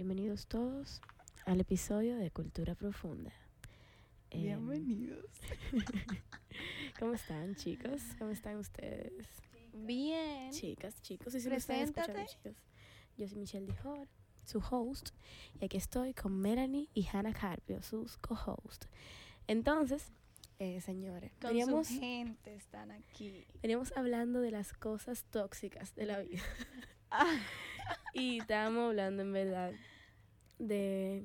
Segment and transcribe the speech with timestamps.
[0.00, 1.00] Bienvenidos todos
[1.46, 3.32] al episodio de Cultura Profunda.
[4.28, 5.24] Em, Bienvenidos.
[7.00, 8.02] ¿Cómo están, chicos?
[8.18, 9.26] ¿Cómo están ustedes?
[9.72, 10.50] Bien.
[10.52, 12.36] Chicas, chicos, y si me están escuchando, Preséntate.
[12.52, 12.62] chicos.
[13.16, 14.06] Yo soy Michelle Dijor,
[14.44, 15.12] su host,
[15.58, 18.90] y aquí estoy con Melanie y Hannah Carpio, sus co-hosts.
[19.46, 20.12] Entonces,
[20.58, 23.46] eh, señores, Con veníamos, su gente están aquí.
[23.62, 26.42] veníamos hablando de las cosas tóxicas de la vida.
[27.10, 27.34] Ah,
[28.14, 29.72] Y estábamos hablando en verdad
[30.58, 31.24] de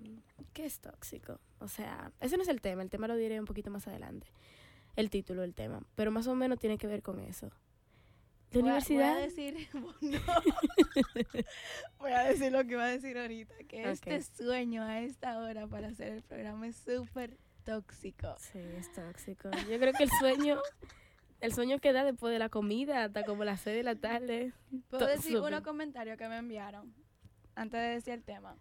[0.53, 1.39] qué es tóxico.
[1.59, 4.27] O sea, ese no es el tema, el tema lo diré un poquito más adelante.
[4.95, 7.49] El título del tema, pero más o menos tiene que ver con eso.
[8.51, 9.69] La voy a- universidad, Voy a decir,
[10.01, 10.21] no.
[11.99, 14.21] voy a decir lo que iba a decir ahorita, que este Ok.
[14.35, 18.35] sueño a esta hora para hacer el programa es súper tóxico.
[18.39, 19.49] sí, es tóxico.
[19.69, 20.59] Yo creo que el sueño,
[21.41, 24.53] el sueño que da después de la comida hasta como las 6 de la tarde.
[24.89, 25.53] ¿Puedo decir súper.
[25.53, 26.93] unos comentarios que me enviaron
[27.55, 28.55] antes de decir el tema?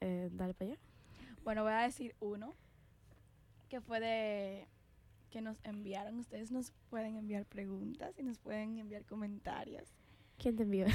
[0.00, 0.80] Eh, dale para allá.
[1.42, 2.54] Bueno, voy a decir uno
[3.68, 4.68] que fue de
[5.30, 6.18] que nos enviaron.
[6.18, 9.92] Ustedes nos pueden enviar preguntas y nos pueden enviar comentarios.
[10.38, 10.86] ¿Quién te envió?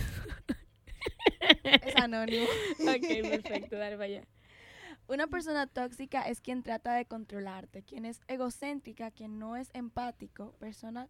[1.64, 2.46] Es anónimo.
[2.80, 4.24] ok, perfecto, dale para allá.
[5.10, 10.52] Una persona tóxica es quien trata de controlarte, quien es egocéntrica, quien no es empático,
[10.60, 11.10] persona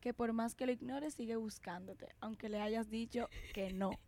[0.00, 3.98] que por más que lo ignores sigue buscándote, aunque le hayas dicho que no.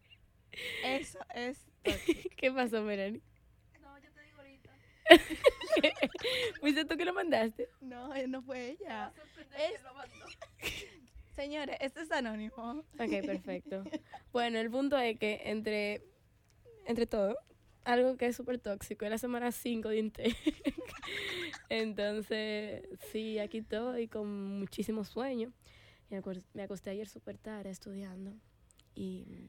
[0.85, 2.29] Eso es tóxico.
[2.37, 3.23] ¿Qué pasó, Melanie?
[3.81, 4.71] No, yo te digo ahorita.
[6.61, 7.67] ¿Fuiste tú que lo mandaste?
[7.81, 9.11] No, eh, no fue ella.
[9.57, 9.81] Es-
[11.35, 12.85] Señores, este es anónimo.
[12.99, 13.85] Ok, perfecto.
[14.33, 16.03] Bueno, el punto es que entre,
[16.85, 17.39] entre todo,
[17.85, 20.37] algo que es súper tóxico es la semana 5 de Intec.
[21.69, 25.53] Entonces, sí, aquí estoy con muchísimo sueño.
[26.55, 28.33] Me acosté ayer súper tarde estudiando.
[28.95, 29.49] Y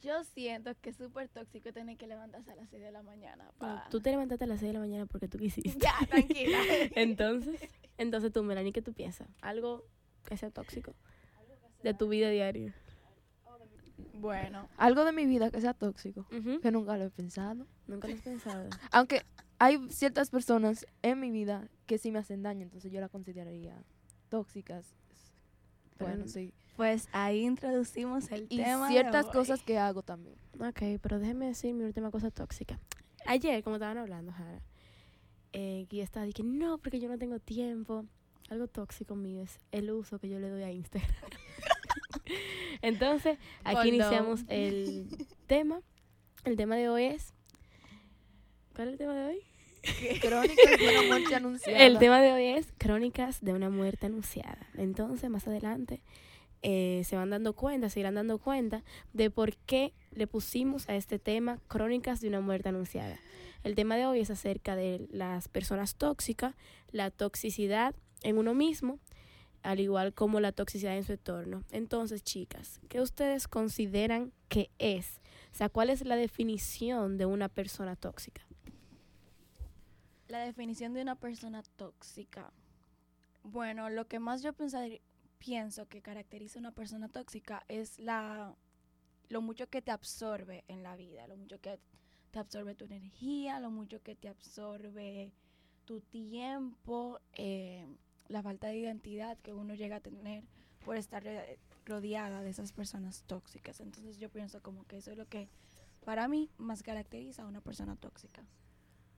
[0.00, 3.50] Yo siento que es súper tóxico tener que levantarse a las 6 de la mañana.
[3.58, 5.78] pa- tú te levantaste a las 6 de la mañana porque tú quisiste.
[5.78, 6.58] Ya, tranquila.
[6.96, 7.60] Entonces,
[7.98, 9.28] entonces tú, Melanie, ¿qué tú piensas?
[9.42, 9.84] Algo
[10.24, 10.94] que sea tóxico
[11.84, 12.74] de tu vida diaria.
[14.22, 16.26] Bueno, Algo de mi vida que sea tóxico,
[16.62, 17.66] que nunca lo he pensado.
[17.86, 18.70] Nunca lo has pensado.
[18.92, 19.22] Aunque
[19.58, 23.82] hay ciertas personas en mi vida que sí me hacen daño, entonces yo las consideraría
[24.28, 24.94] tóxicas.
[25.98, 26.52] Bueno, sí.
[26.76, 28.86] pues ahí introducimos el Y tema.
[28.86, 30.36] de ciertas cosas que hago también.
[30.58, 32.80] Ok, pero déjeme decir mi última cosa tóxica.
[33.26, 34.62] Ayer, como estaban hablando, Jara,
[35.52, 38.04] eh, que yo estaba diciendo, no, porque yo no tengo tiempo.
[38.50, 41.10] Algo tóxico mío es el uso que yo le doy a Instagram.
[42.82, 45.08] Entonces, aquí iniciamos el
[45.46, 45.80] tema.
[46.44, 47.34] El tema de hoy es...
[48.74, 49.38] ¿Cuál es el tema de hoy?
[50.20, 51.78] Crónicas de una muerte anunciada.
[51.84, 54.66] El tema de hoy es crónicas de una muerte anunciada.
[54.76, 56.00] Entonces, más adelante,
[56.62, 60.94] eh, se van dando cuenta, se irán dando cuenta de por qué le pusimos a
[60.94, 63.18] este tema crónicas de una muerte anunciada.
[63.64, 66.54] El tema de hoy es acerca de las personas tóxicas,
[66.92, 69.00] la toxicidad en uno mismo,
[69.62, 71.64] al igual como la toxicidad en su entorno.
[71.70, 75.20] Entonces, chicas, ¿qué ustedes consideran que es?
[75.52, 78.42] O sea, ¿cuál es la definición de una persona tóxica?
[80.28, 82.52] La definición de una persona tóxica.
[83.42, 84.52] Bueno, lo que más yo
[85.38, 88.56] pienso que caracteriza a una persona tóxica es la
[89.28, 91.80] lo mucho que te absorbe en la vida, lo mucho que
[92.30, 95.32] te absorbe tu energía, lo mucho que te absorbe
[95.84, 97.86] tu tiempo, eh,
[98.32, 100.44] la falta de identidad que uno llega a tener
[100.84, 103.80] por estar re- rodeada de esas personas tóxicas.
[103.80, 105.48] Entonces yo pienso como que eso es lo que
[106.04, 108.44] para mí más caracteriza a una persona tóxica.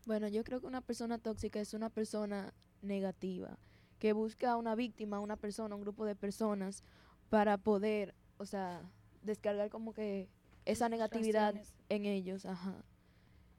[0.06, 3.58] Bueno, yo creo que una persona tóxica es una persona negativa,
[3.98, 6.82] que busca a una víctima, una persona, un grupo de personas
[7.30, 8.82] para poder, o sea,
[9.22, 10.28] descargar como que
[10.66, 11.54] esa negatividad
[11.88, 12.84] en ellos, ajá.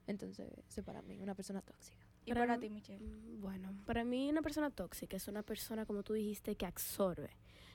[0.06, 2.05] Entonces, eso para mí, una persona tóxica.
[2.26, 3.04] Y Para para ti, Michelle.
[3.04, 7.30] Mm, Bueno, para mí una persona tóxica es una persona, como tú dijiste, que absorbe.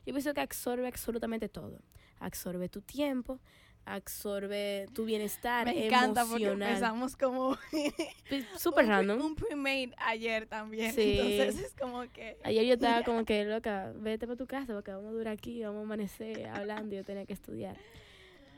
[0.05, 1.79] Yo pienso que absorbe absolutamente todo.
[2.19, 3.39] Absorbe tu tiempo,
[3.85, 6.69] absorbe tu bienestar Me encanta porque emocional.
[6.71, 7.57] empezamos como
[8.29, 9.21] Pues, Súper random.
[9.21, 10.93] Un pre-made ayer también.
[10.95, 11.19] Sí.
[11.19, 14.91] Entonces es como que Ayer yo estaba como que, loca, vete para tu casa porque
[14.93, 17.77] vamos a durar aquí, vamos a amanecer hablando y yo tenía que estudiar.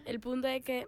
[0.07, 0.87] El punto es que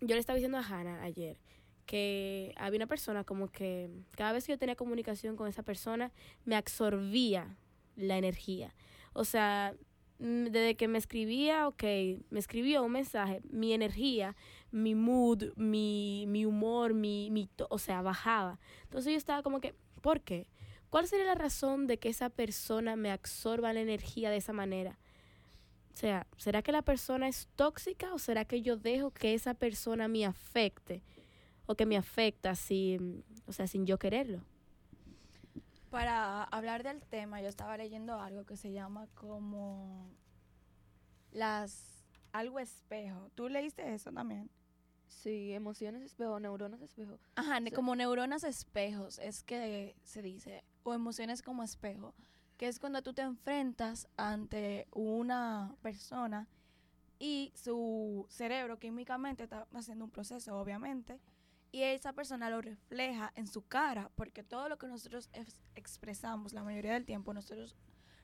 [0.00, 1.38] yo le estaba diciendo a Hannah ayer
[1.86, 6.12] que había una persona como que cada vez que yo tenía comunicación con esa persona
[6.44, 7.56] me absorbía
[7.96, 8.74] la energía.
[9.12, 9.74] O sea,
[10.18, 11.82] mm, desde que me escribía, ok,
[12.30, 14.36] me escribió un mensaje, mi energía,
[14.70, 18.58] mi mood, mi, mi humor, mi, mi, o sea, bajaba.
[18.82, 20.48] Entonces yo estaba como que, ¿por qué?
[20.90, 24.98] ¿Cuál sería la razón de que esa persona me absorba la energía de esa manera?
[25.94, 29.54] O sea, ¿será que la persona es tóxica o será que yo dejo que esa
[29.54, 31.02] persona me afecte?
[31.66, 34.42] O que me afecta sin, o sea, sin yo quererlo.
[35.90, 40.10] Para hablar del tema, yo estaba leyendo algo que se llama como
[41.32, 43.30] las algo espejo.
[43.34, 44.50] ¿Tú leíste eso también?
[45.08, 47.18] Sí, emociones espejo, neuronas espejo.
[47.36, 52.14] Ajá, como neuronas espejos, es que se dice, o emociones como espejo,
[52.56, 56.48] que es cuando tú te enfrentas ante una persona
[57.18, 61.18] y su cerebro químicamente está haciendo un proceso, obviamente,
[61.76, 66.54] y esa persona lo refleja en su cara, porque todo lo que nosotros ex- expresamos
[66.54, 67.76] la mayoría del tiempo, nosotros,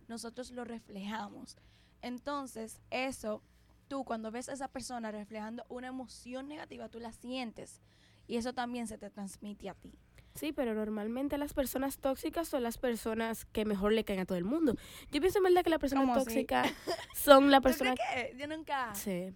[0.09, 1.57] nosotros lo reflejamos.
[2.01, 3.43] Entonces, eso,
[3.89, 7.83] tú cuando ves a esa persona reflejando una emoción negativa, tú la sientes.
[8.27, 9.93] Y eso también se te transmite a ti.
[10.35, 14.39] Sí, pero normalmente las personas tóxicas son las personas que mejor le caen a todo
[14.39, 14.77] el mundo.
[15.11, 16.73] Yo pienso en verdad que las personas tóxicas
[17.15, 17.99] son las ¿Tú crees personas...
[18.15, 18.35] que?
[18.39, 19.35] Yo nunca, Sí.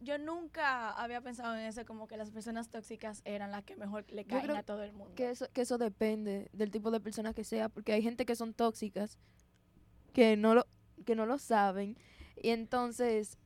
[0.00, 4.04] Yo nunca había pensado en eso, como que las personas tóxicas eran las que mejor
[4.10, 5.14] le Yo caen creo a todo el mundo.
[5.14, 8.36] Que eso, que eso depende del tipo de persona que sea, porque hay gente que
[8.36, 9.18] son tóxicas,
[10.12, 10.66] que no lo,
[11.04, 11.96] que no lo saben,
[12.36, 13.38] y entonces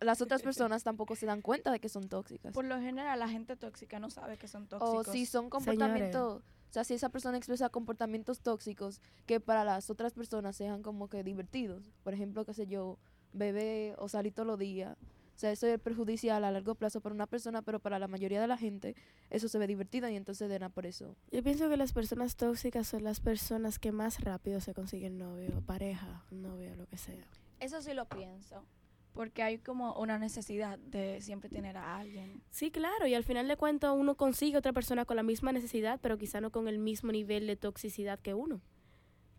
[0.00, 2.52] las otras personas tampoco se dan cuenta de que son tóxicas.
[2.54, 5.12] Por lo general, la gente tóxica no sabe que son O tóxicos.
[5.12, 10.14] si son comportamientos, o sea, si esa persona expresa comportamientos tóxicos que para las otras
[10.14, 11.90] personas sean como que divertidos.
[12.02, 12.98] Por ejemplo, qué sé yo,
[13.32, 14.96] beber o salir todos los días.
[15.34, 18.42] O sea, eso es perjudicial a largo plazo para una persona, pero para la mayoría
[18.42, 18.94] de la gente
[19.30, 21.16] eso se ve divertido y entonces de nada por eso.
[21.32, 25.62] Yo pienso que las personas tóxicas son las personas que más rápido se consiguen novio,
[25.64, 27.24] pareja, novio, lo que sea.
[27.58, 28.66] Eso sí lo pienso.
[29.14, 32.42] Porque hay como una necesidad de siempre tener a alguien.
[32.50, 35.98] Sí, claro, y al final de cuentas uno consigue otra persona con la misma necesidad,
[36.02, 38.60] pero quizá no con el mismo nivel de toxicidad que uno,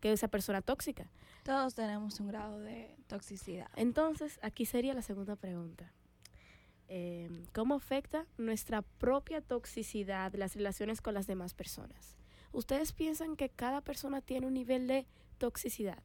[0.02, 1.10] que esa persona tóxica.
[1.44, 3.70] Todos tenemos un grado de toxicidad.
[3.76, 5.94] Entonces, aquí sería la segunda pregunta.
[6.90, 12.18] Eh, ¿Cómo afecta nuestra propia toxicidad las relaciones con las demás personas?
[12.52, 15.08] ¿Ustedes piensan que cada persona tiene un nivel de
[15.38, 16.04] toxicidad?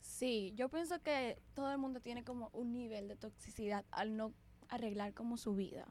[0.00, 4.32] Sí, yo pienso que todo el mundo tiene como un nivel de toxicidad al no
[4.68, 5.86] arreglar como su vida,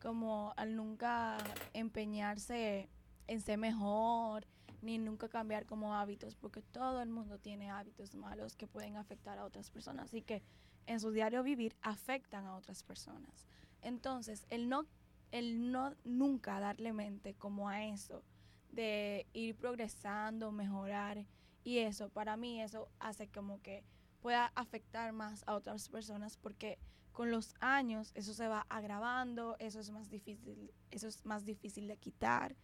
[0.00, 1.38] como al nunca
[1.74, 2.88] empeñarse
[3.28, 4.46] en ser mejor,
[4.82, 9.38] ni nunca cambiar como hábitos, porque todo el mundo tiene hábitos malos que pueden afectar
[9.38, 10.42] a otras personas y que
[10.86, 13.46] en su diario vivir afectan a otras personas.
[13.82, 14.86] Entonces, el no,
[15.30, 18.22] el no nunca darle mente como a eso,
[18.70, 21.26] de ir progresando, mejorar,
[21.64, 23.84] y eso, para mí, eso hace como que
[24.20, 26.78] pueda afectar más a otras personas porque
[27.12, 31.88] con los años eso se va agravando, eso es más difícil, eso es más difícil
[31.88, 32.56] de quitar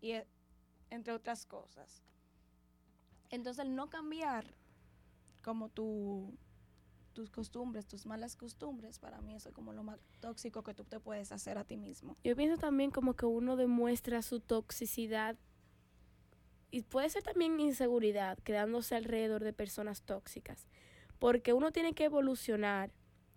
[0.00, 0.26] y e-
[0.90, 2.02] entre otras cosas.
[3.30, 4.44] Entonces, el no cambiar
[5.42, 6.36] como tu
[7.18, 10.84] tus costumbres, tus malas costumbres, para mí eso es como lo más tóxico que tú
[10.84, 12.16] te puedes hacer a ti mismo.
[12.22, 15.36] Yo pienso también como que uno demuestra su toxicidad
[16.70, 20.68] y puede ser también inseguridad quedándose alrededor de personas tóxicas,
[21.18, 22.92] porque uno tiene que evolucionar,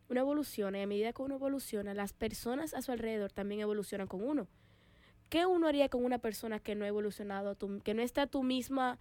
[0.09, 4.05] uno evoluciona y a medida que uno evoluciona, las personas a su alrededor también evolucionan
[4.05, 4.47] con uno.
[5.31, 8.43] ¿Qué uno haría con una persona que no ha evolucionado, que no está a tu
[8.43, 8.99] misma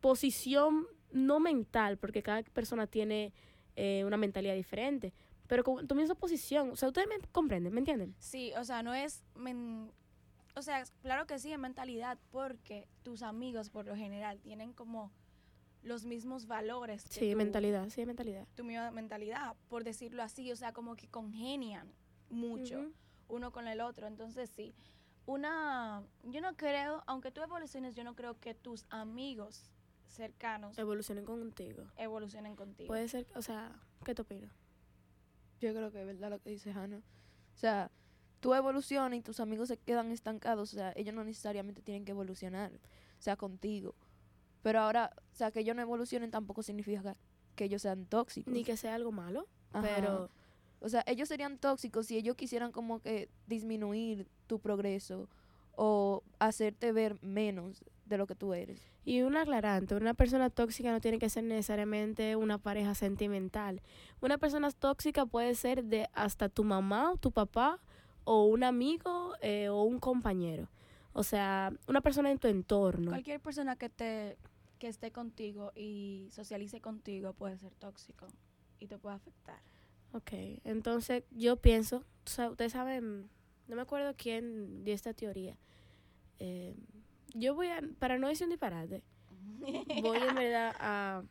[0.00, 3.32] posición, no mental, porque cada persona tiene
[3.76, 5.12] eh, una mentalidad diferente,
[5.46, 6.70] pero con tu misma posición?
[6.72, 8.16] O sea, ustedes me comprenden, ¿me entienden?
[8.18, 9.22] Sí, o sea, no es...
[9.36, 9.92] men-
[10.56, 15.12] o sea, claro que sí, es mentalidad, porque tus amigos por lo general tienen como
[15.84, 17.04] los mismos valores.
[17.08, 18.44] Sí, tú, mentalidad, sí, mentalidad.
[18.56, 21.92] Tu misma mentalidad, por decirlo así, o sea, como que congenian
[22.28, 22.90] mucho
[23.28, 24.08] uno con el otro.
[24.08, 24.74] Entonces, sí,
[25.32, 26.02] una...
[26.24, 29.70] Yo no creo, aunque tú evoluciones, yo no creo que tus amigos
[30.08, 31.84] cercanos Evolucionen contigo.
[31.96, 32.88] evolucionen contigo.
[32.88, 33.72] Puede ser, o sea,
[34.04, 34.50] ¿qué te opinas?
[35.60, 36.98] Yo creo que es verdad lo que dice Hannah.
[37.54, 37.90] O sea,
[38.40, 40.72] tú evolucionas y tus amigos se quedan estancados.
[40.72, 42.72] O sea, ellos no necesariamente tienen que evolucionar.
[42.72, 43.94] O sea, contigo.
[44.62, 47.16] Pero ahora, o sea, que ellos no evolucionen tampoco significa
[47.54, 48.52] que ellos sean tóxicos.
[48.52, 49.86] Ni que sea algo malo, Ajá.
[49.86, 50.30] pero
[50.80, 55.28] O sea, ellos serían tóxicos si ellos quisieran como que disminuir tu progreso
[55.76, 58.82] o hacerte ver menos de lo que tú eres.
[59.04, 63.80] Y un aclarante, una persona tóxica no tiene que ser necesariamente una pareja sentimental.
[64.20, 67.80] Una persona tóxica puede ser de hasta tu mamá, tu papá,
[68.24, 70.68] o un amigo eh, o un compañero.
[71.12, 73.10] O sea, una persona en tu entorno.
[73.10, 74.36] Cualquier persona que te
[74.78, 78.26] que esté contigo y socialice contigo puede ser tóxico
[78.78, 79.60] y te puede afectar.
[80.12, 80.32] Ok,
[80.64, 83.28] entonces yo pienso, ustedes saben,
[83.68, 85.56] no me acuerdo quién dio esta teoría.
[86.38, 86.74] Eh,
[87.34, 89.02] yo voy a, para no decir un disparate,
[90.02, 91.22] voy en verdad a,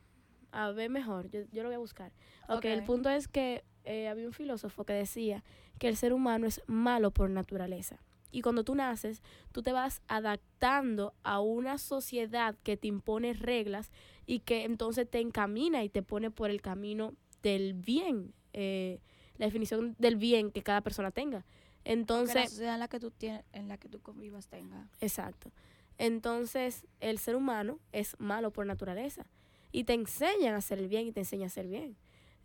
[0.51, 2.13] a ver mejor, yo, yo lo voy a buscar.
[2.47, 2.85] Ok, el Ok.
[2.85, 5.43] punto es que eh, había un filósofo que decía
[5.77, 7.99] que el ser humano es malo por naturaleza.
[8.31, 13.91] Y cuando tú naces, tú te vas adaptando a una sociedad que te impone reglas
[14.27, 18.99] y que entonces te encamina y te pone por el camino del bien, eh,
[19.37, 21.41] la definición del bien que cada persona tenga.
[21.41, 24.87] Que la Entonces, sociedad en la que tú tienes, en la que tú convivas tenga.
[25.01, 25.51] exacto.
[25.97, 29.25] Entonces, el ser humano es malo por naturaleza
[29.71, 31.97] y te enseñan a hacer el bien y te enseñan a hacer bien.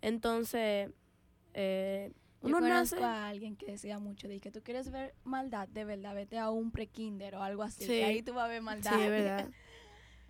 [0.02, 0.90] Entonces,
[1.54, 3.04] eh, Yo uno conozco nace...
[3.04, 6.50] a alguien que decía mucho de que tú quieres ver maldad, de verdad, vete a
[6.50, 7.88] un prekinder o algo así, Sí.
[7.92, 9.02] que ahí tú vas a ver Sí, maldad.
[9.02, 9.48] es verdad.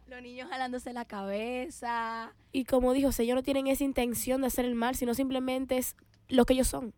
[0.07, 2.35] Los niños jalándose la cabeza.
[2.53, 5.97] Y como dijo, ellos no tienen esa intención de hacer el mal, sino simplemente es
[6.29, 6.95] lo que ellos son.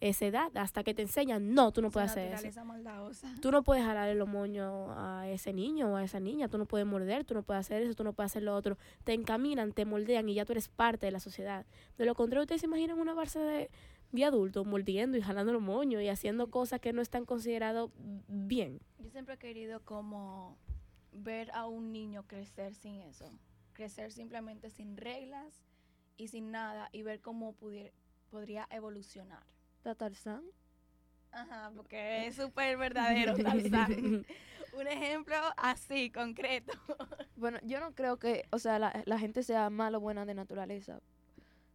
[0.00, 2.64] Esa edad, hasta que te enseñan, no, tú no puedes hacer eso.
[2.64, 3.34] maldadosa.
[3.42, 6.66] Tú no puedes jalarle los moños a ese niño o a esa niña, tú no
[6.66, 8.78] puedes morder, tú no puedes hacer eso, tú no puedes hacer lo otro.
[9.02, 11.66] Te encaminan, te moldean y ya tú eres parte de la sociedad.
[11.96, 13.70] De lo contrario, ustedes se imaginan una barza de,
[14.12, 17.88] de adultos mordiendo y jalando los moños y haciendo cosas que no están consideradas
[18.28, 18.80] bien.
[19.00, 20.56] Yo siempre he querido como
[21.22, 23.30] ver a un niño crecer sin eso.
[23.72, 25.62] Crecer simplemente sin reglas
[26.16, 27.92] y sin nada y ver cómo pudiera,
[28.30, 29.42] podría evolucionar.
[29.96, 30.42] Tarzán.
[31.30, 34.26] Ajá, porque es súper verdadero, Tarzán.
[34.74, 36.72] Un ejemplo así, concreto.
[37.36, 40.34] Bueno, yo no creo que, o sea, la, la gente sea mala o buena de
[40.34, 41.00] naturaleza.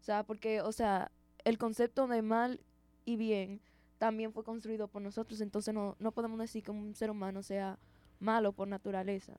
[0.01, 1.09] O sea, porque, o sea,
[1.45, 2.59] el concepto de mal
[3.05, 3.62] y bien
[3.97, 7.79] también fue construido por nosotros, entonces no, no podemos decir que un ser humano sea
[8.24, 9.34] malo por naturaleza.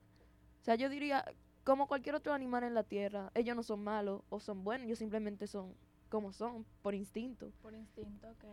[0.61, 1.25] O sea, yo diría,
[1.63, 4.99] como cualquier otro animal en la tierra, ellos no son malos o son buenos, ellos
[4.99, 5.75] simplemente son
[6.09, 7.51] como son, por instinto.
[7.61, 8.45] Por instinto, ok.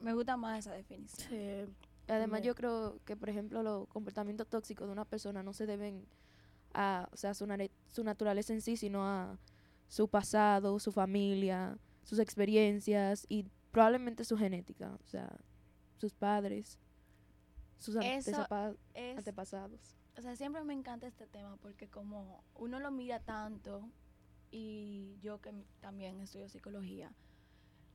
[0.00, 1.28] Me gusta más esa definición.
[1.28, 1.74] Sí.
[2.08, 6.06] Además, yo creo que, por ejemplo, los comportamientos tóxicos de una persona no se deben
[6.72, 7.46] a o sea, su,
[7.88, 9.38] su naturaleza en sí, sino a
[9.88, 15.36] su pasado, su familia, sus experiencias y probablemente su genética, o sea,
[15.98, 16.78] sus padres,
[17.78, 19.96] sus Eso antepasado- Es, antepasados.
[20.18, 23.88] o sea, siempre me encanta este tema porque como uno lo mira tanto
[24.50, 27.12] y yo que también estudio psicología,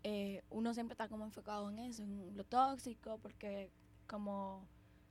[0.03, 3.71] eh, uno siempre está como enfocado en eso, en lo tóxico, porque
[4.07, 4.67] como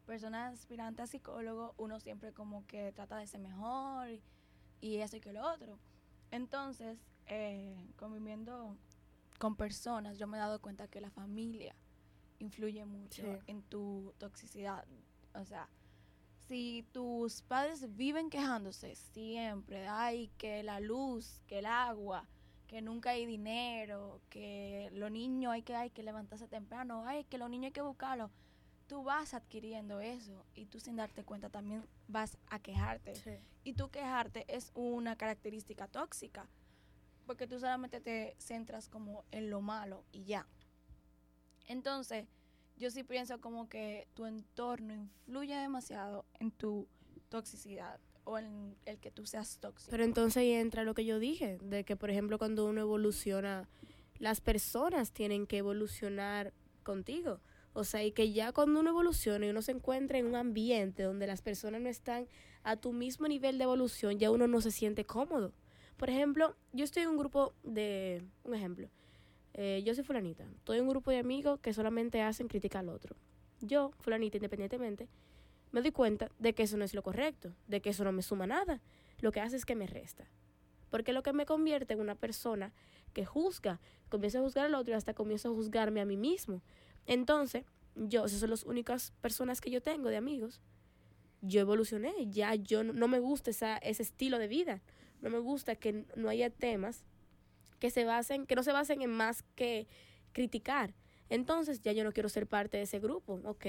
[0.06, 4.22] persona aspirante a psicólogo, uno siempre como que trata de ser mejor y,
[4.80, 5.78] y eso y que lo otro.
[6.30, 8.76] Entonces, eh, conviviendo
[9.38, 11.74] con personas, yo me he dado cuenta que la familia
[12.40, 13.38] influye mucho Sí.
[13.46, 14.84] en tu toxicidad.
[15.34, 15.68] O sea,
[16.48, 22.26] si tus padres viven quejándose siempre, ay, que la luz, que el agua,
[22.66, 27.38] que nunca hay dinero, que los niños hay que, hay que levantarse temprano, ay, que
[27.38, 28.30] los niños hay que buscarlos,
[28.88, 33.12] tú vas adquiriendo eso y tú sin darte cuenta también vas a quejarte.
[33.62, 36.48] Y tú quejarte es una característica tóxica,
[37.26, 40.46] porque tú solamente te centras como en lo malo y ya.
[41.70, 42.26] Entonces,
[42.78, 46.88] yo sí pienso como que tu entorno influye demasiado en tu
[47.28, 49.88] toxicidad o en el que tú seas tóxico.
[49.88, 53.68] Pero entonces ahí entra lo que yo dije, de que por ejemplo cuando uno evoluciona,
[54.18, 57.38] las personas tienen que evolucionar contigo.
[57.72, 61.04] O sea, y que ya cuando uno evoluciona y uno se encuentra en un ambiente
[61.04, 62.26] donde las personas no están
[62.64, 65.52] a tu mismo nivel de evolución, ya uno no se siente cómodo.
[65.96, 68.88] Por ejemplo, yo estoy en un grupo de, un ejemplo,
[69.54, 72.88] eh, yo soy fulanita, estoy en un grupo de amigos que solamente hacen crítica al
[72.88, 73.16] otro.
[73.60, 75.08] Yo, fulanita, independientemente,
[75.72, 78.22] me doy cuenta de que eso no es lo correcto, de que eso no me
[78.22, 78.80] suma nada.
[79.20, 80.24] Lo que hace es que me resta.
[80.90, 82.72] Porque lo que me convierte en una persona
[83.12, 86.62] que juzga, comienza a juzgar al otro y hasta comienzo a juzgarme a mí mismo.
[87.06, 87.64] Entonces,
[87.94, 90.60] yo, esas son las únicas personas que yo tengo de amigos.
[91.42, 94.80] Yo evolucioné, ya yo no, no me gusta esa, ese estilo de vida.
[95.20, 97.04] No me gusta que no haya temas
[97.80, 99.88] que se basen, que no se basen en más que
[100.32, 100.94] criticar.
[101.28, 103.40] Entonces, ya yo no quiero ser parte de ese grupo.
[103.44, 103.66] Ok,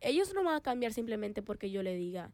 [0.00, 2.30] ellos no van a cambiar simplemente porque yo le diga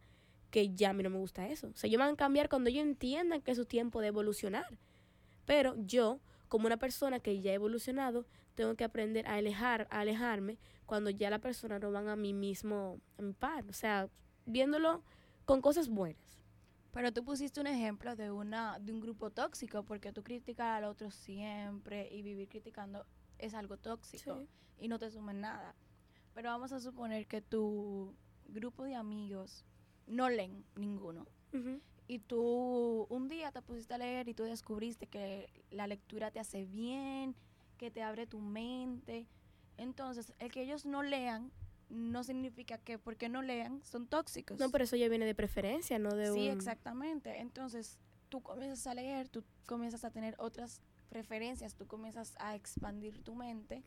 [0.51, 1.69] que ya a mí no me gusta eso.
[1.69, 4.79] O sea, ellos van a cambiar cuando ellos entiendan que es su tiempo de evolucionar.
[5.45, 10.01] Pero yo, como una persona que ya ha evolucionado, tengo que aprender a alejar, a
[10.01, 13.65] alejarme cuando ya la persona no van a mi mismo, a mi par.
[13.69, 14.09] O sea,
[14.47, 15.03] viéndolo
[15.45, 16.26] con cosas buenas.
[16.97, 20.85] Pero tú pusiste un ejemplo de una de un grupo tóxico porque tú criticar al
[20.85, 23.05] otro siempre y vivir criticando
[23.37, 24.47] es algo tóxico
[24.79, 25.75] y no te suma en nada.
[26.33, 28.15] Pero vamos a suponer que tu
[28.47, 29.67] grupo de amigos
[30.07, 31.27] no leen ninguno
[32.09, 36.41] y tú un día te pusiste a leer y tú descubriste que la lectura te
[36.41, 37.37] hace bien,
[37.77, 39.27] que te abre tu mente.
[39.77, 41.53] Entonces, el que ellos no lean
[41.89, 44.59] no significa que porque no lean son tóxicos.
[44.59, 46.57] No, pero eso ya viene de preferencia, no de Sí, un...
[46.57, 47.41] exactamente.
[47.41, 53.23] Entonces, tú comienzas a leer, tú comienzas a tener otras preferencias, tú comienzas a expandir
[53.23, 53.83] tu mente,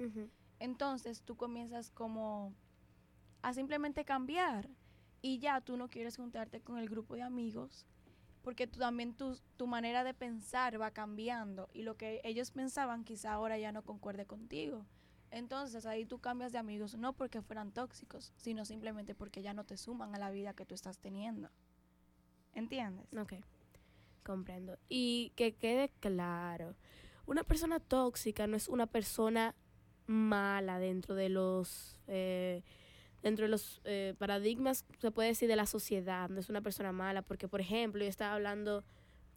[0.59, 2.53] entonces tú comienzas como
[3.41, 4.69] a simplemente cambiar
[5.21, 7.85] y ya tú no quieres juntarte con el grupo de amigos
[8.41, 13.03] porque tú también tu, tu manera de pensar va cambiando y lo que ellos pensaban
[13.03, 14.85] quizá ahora ya no concuerde contigo.
[15.31, 19.63] Entonces ahí tú cambias de amigos no porque fueran tóxicos, sino simplemente porque ya no
[19.63, 21.49] te suman a la vida que tú estás teniendo.
[22.53, 23.05] ¿Entiendes?
[23.13, 23.33] Ok,
[24.23, 24.77] comprendo.
[24.89, 26.75] Y que quede claro,
[27.25, 29.55] una persona tóxica no es una persona
[30.07, 32.63] mala dentro de los eh,
[33.21, 36.29] dentro de los eh, paradigmas, se puede decir, de la sociedad.
[36.29, 38.83] No es una persona mala, porque, por ejemplo, yo estaba hablando,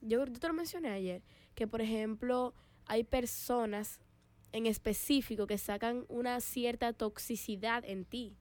[0.00, 1.22] yo, yo te lo mencioné ayer,
[1.54, 2.54] que, por ejemplo,
[2.86, 4.00] hay personas
[4.52, 8.36] en específico que sacan una cierta toxicidad en ti.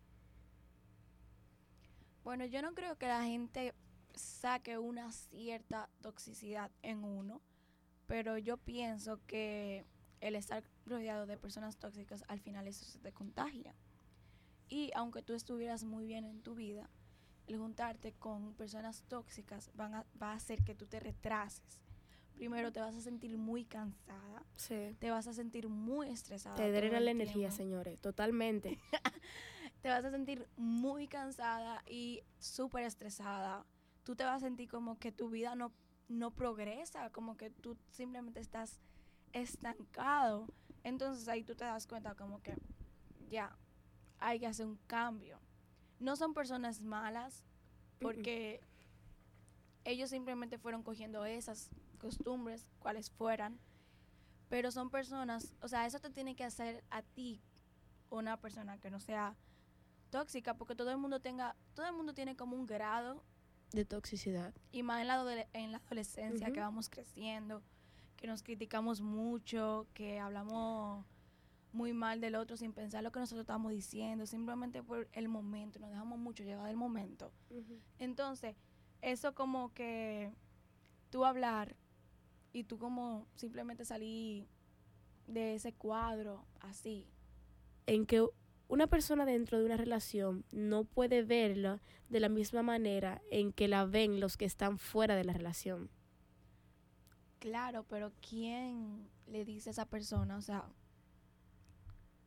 [2.24, 3.74] Bueno, yo no creo que la gente
[4.13, 7.41] saque una cierta toxicidad en uno,
[8.08, 9.86] pero yo pienso que
[10.20, 13.74] el estar rodeado de personas tóxicas al final eso se te contagia.
[14.70, 16.89] Y aunque tú estuvieras muy bien en tu vida,
[17.48, 21.82] el juntarte con personas tóxicas van a, va a hacer que tú te retrases.
[22.42, 24.96] Primero te vas a sentir muy cansada, Sí.
[24.98, 26.56] te vas a sentir muy estresada.
[26.56, 28.80] Te drena la energía, señores, totalmente.
[29.84, 33.64] te vas a sentir muy cansada y súper estresada.
[34.02, 35.72] Tú te vas a sentir como que tu vida no,
[36.08, 38.80] no progresa, como que tú simplemente estás
[39.34, 40.48] estancado.
[40.84, 42.56] Entonces ahí tú te das cuenta como que
[43.30, 43.56] ya
[44.18, 45.40] hay que hacer un cambio.
[46.00, 47.46] No son personas malas
[48.00, 48.62] porque
[49.84, 51.70] ellos simplemente fueron cogiendo esas
[52.01, 53.60] costumbres, cuales fueran,
[54.50, 57.41] pero son personas, o sea, eso te tiene que hacer a ti
[58.10, 59.38] una persona que no sea
[60.10, 63.24] tóxica, porque todo el mundo tenga, todo el mundo tiene como un grado,
[63.72, 64.53] De toxicidad.
[64.74, 67.63] y más en la, en la adolescencia que vamos creciendo,
[68.17, 71.05] que nos criticamos mucho, que hablamos
[71.72, 75.79] muy mal del otro sin pensar lo que nosotros estamos diciendo, simplemente por el momento,
[75.79, 77.31] nos dejamos mucho llevar del momento.
[77.98, 78.57] Entonces,
[79.01, 80.33] eso como que
[81.09, 81.77] tú hablar
[82.53, 84.48] y tú como simplemente salir
[85.27, 87.07] de ese cuadro así,
[87.85, 88.25] en que
[88.68, 93.68] una persona dentro de una relación no puede verla de la misma manera en que
[93.68, 95.90] la ven los que están fuera de la relación.
[97.40, 100.37] Claro, pero ¿quién le dice a esa persona?
[100.37, 100.70] O sea,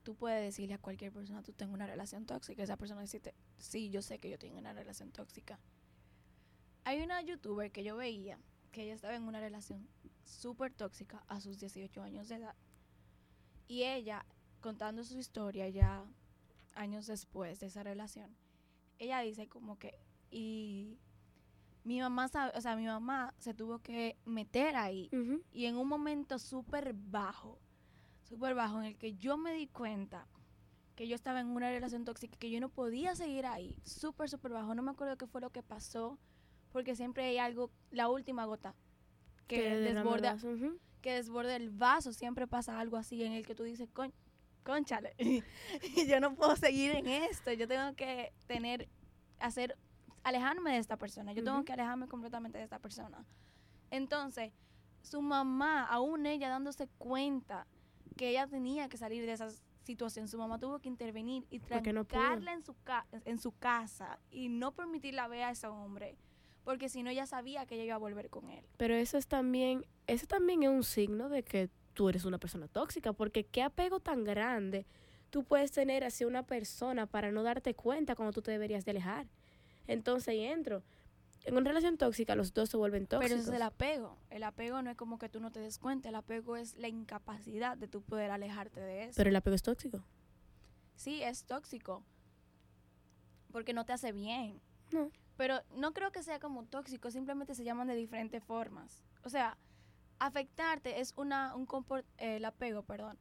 [0.02, 2.62] tú puedes decirle a cualquier persona, tú tengo una relación tóxica.
[2.62, 5.58] Esa persona decirte, sí, yo sé que yo tengo una relación tóxica.
[6.84, 8.38] Hay una youtuber que yo veía
[8.70, 9.88] que ella estaba en una relación
[10.24, 12.54] súper tóxica a sus 18 años de edad.
[13.68, 14.24] Y ella,
[14.60, 16.04] contando su historia ya
[16.74, 18.36] años después de esa relación,
[18.98, 19.98] ella dice como que,
[20.30, 20.98] y
[21.84, 25.10] mi mamá sabe, o sea, mi mamá se tuvo que meter ahí
[25.52, 27.58] y en un momento súper bajo,
[28.22, 30.26] súper bajo, en el que yo me di cuenta
[30.94, 34.52] que yo estaba en una relación tóxica, que yo no podía seguir ahí, súper, súper
[34.52, 34.74] bajo.
[34.74, 36.18] No me acuerdo qué fue lo que pasó,
[36.72, 38.74] porque siempre hay algo, la última gota,
[39.46, 39.56] que,
[39.94, 40.32] desborda,
[41.00, 44.12] que desborda el vaso, siempre pasa algo así en el que tú dices, Con,
[44.64, 45.14] conchale,
[46.08, 48.88] yo no puedo seguir en esto, yo tengo que tener,
[49.38, 49.76] hacer,
[50.22, 53.24] alejarme de esta persona, yo tengo que alejarme completamente de esta persona.
[53.90, 54.52] Entonces,
[55.02, 57.66] su mamá, aún ella dándose cuenta
[58.16, 59.48] que ella tenía que salir de esa
[59.82, 63.52] situación, su mamá tuvo que intervenir y Porque no trancarla en, su ca- en su
[63.52, 66.16] casa y no permitirla ver a ese hombre,
[66.64, 68.64] porque si no ella sabía que ella iba a volver con él.
[68.76, 72.68] Pero eso es también, eso también es un signo de que tú eres una persona
[72.68, 74.86] tóxica, porque qué apego tan grande
[75.30, 78.92] tú puedes tener hacia una persona para no darte cuenta cuando tú te deberías de
[78.92, 79.26] alejar.
[79.86, 80.82] Entonces ahí entro.
[81.44, 83.28] En una relación tóxica los dos se vuelven tóxicos.
[83.28, 84.16] Pero ese es el apego.
[84.30, 86.88] El apego no es como que tú no te des cuenta, el apego es la
[86.88, 89.12] incapacidad de tú poder alejarte de eso.
[89.16, 90.02] Pero el apego es tóxico.
[90.96, 92.02] sí, es tóxico.
[93.52, 94.60] Porque no te hace bien.
[94.90, 95.10] No.
[95.36, 99.02] Pero no creo que sea como tóxico, simplemente se llaman de diferentes formas.
[99.24, 99.58] O sea,
[100.18, 103.18] afectarte es una un compor- eh, el apego, perdón,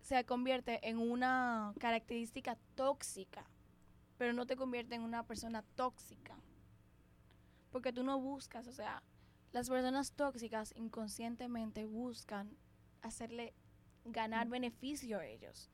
[0.00, 3.46] se convierte en una característica tóxica,
[4.18, 6.36] pero no te convierte en una persona tóxica.
[7.70, 9.02] Porque tú no buscas, o sea,
[9.52, 12.56] las personas tóxicas inconscientemente buscan
[13.02, 13.54] hacerle
[14.04, 15.70] ganar beneficio a ellos.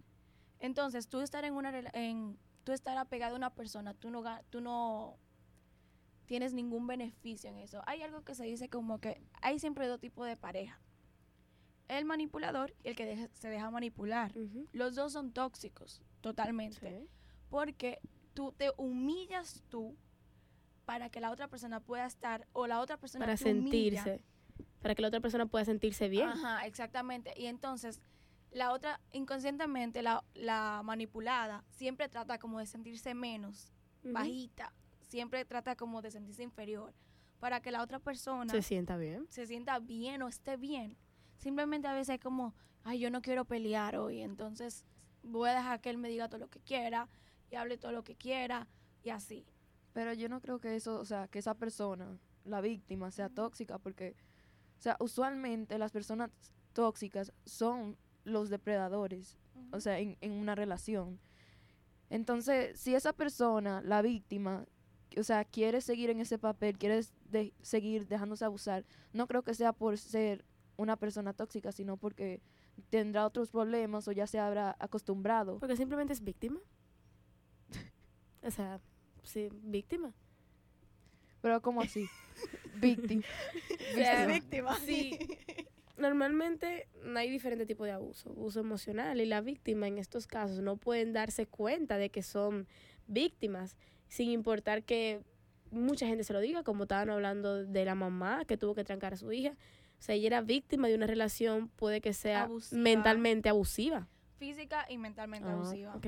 [0.60, 4.60] Entonces, tú estar en una en tú estar apegado a una persona, tú no tú
[4.60, 5.16] no
[6.30, 7.82] tienes ningún beneficio en eso.
[7.88, 10.80] Hay algo que se dice como que hay siempre dos tipos de pareja.
[11.88, 14.32] El manipulador y el que deja- se deja manipular.
[14.70, 17.00] Los dos son tóxicos, totalmente.
[17.00, 17.08] Sí.
[17.48, 17.98] Porque
[18.32, 19.96] tú te humillas tú
[20.84, 24.24] para que la otra persona pueda estar, o la otra persona Para te humilla sentirse.
[24.80, 26.28] para que la otra persona pueda sentirse bien.
[26.28, 27.32] Ajá, exactamente.
[27.36, 28.00] Y entonces,
[28.52, 33.72] la otra, inconscientemente, la, la manipulada siempre trata como de sentirse menos,
[34.04, 34.72] bajita.
[35.10, 36.94] Siempre trata como de sentirse inferior.
[37.40, 39.26] Para que la otra persona Se sienta bien.
[39.28, 40.96] se sienta bien o esté bien.
[41.36, 44.84] Simplemente a veces es como, ay, yo no quiero pelear hoy, entonces
[45.22, 47.08] voy a dejar que él me diga todo lo que quiera
[47.50, 48.68] y hable todo lo que quiera
[49.02, 49.46] y así.
[49.94, 53.78] Pero yo no creo que eso, o sea, que esa persona, la víctima, sea tóxica,
[53.78, 54.14] porque,
[54.78, 56.30] o sea, usualmente las personas
[56.72, 59.38] tóxicas son los depredadores,
[59.72, 61.18] o sea, en, en una relación.
[62.10, 64.66] Entonces, si esa persona, la víctima,
[65.18, 69.54] o sea, quiere seguir en ese papel, quiere de- seguir dejándose abusar, no creo que
[69.54, 70.44] sea por ser
[70.76, 72.40] una persona tóxica, sino porque
[72.88, 75.58] tendrá otros problemas o ya se habrá acostumbrado.
[75.58, 76.60] Porque simplemente es víctima.
[78.42, 78.80] o sea,
[79.22, 80.12] sí, víctima.
[81.42, 82.06] Pero como así,
[82.80, 83.22] víctima.
[83.92, 84.78] O sea, víctima.
[84.80, 85.18] Sí.
[85.96, 90.60] Normalmente no hay diferente tipo de abuso, abuso emocional y la víctima en estos casos
[90.60, 92.66] no pueden darse cuenta de que son
[93.06, 93.76] víctimas
[94.10, 95.22] sin importar que
[95.70, 99.14] mucha gente se lo diga, como estaban hablando de la mamá que tuvo que trancar
[99.14, 99.52] a su hija.
[99.98, 102.82] O sea, ella era víctima de una relación, puede que sea Abusiva.
[102.82, 104.08] mentalmente abusiva.
[104.36, 105.94] Física y mentalmente Ah, abusiva.
[105.96, 106.06] ok.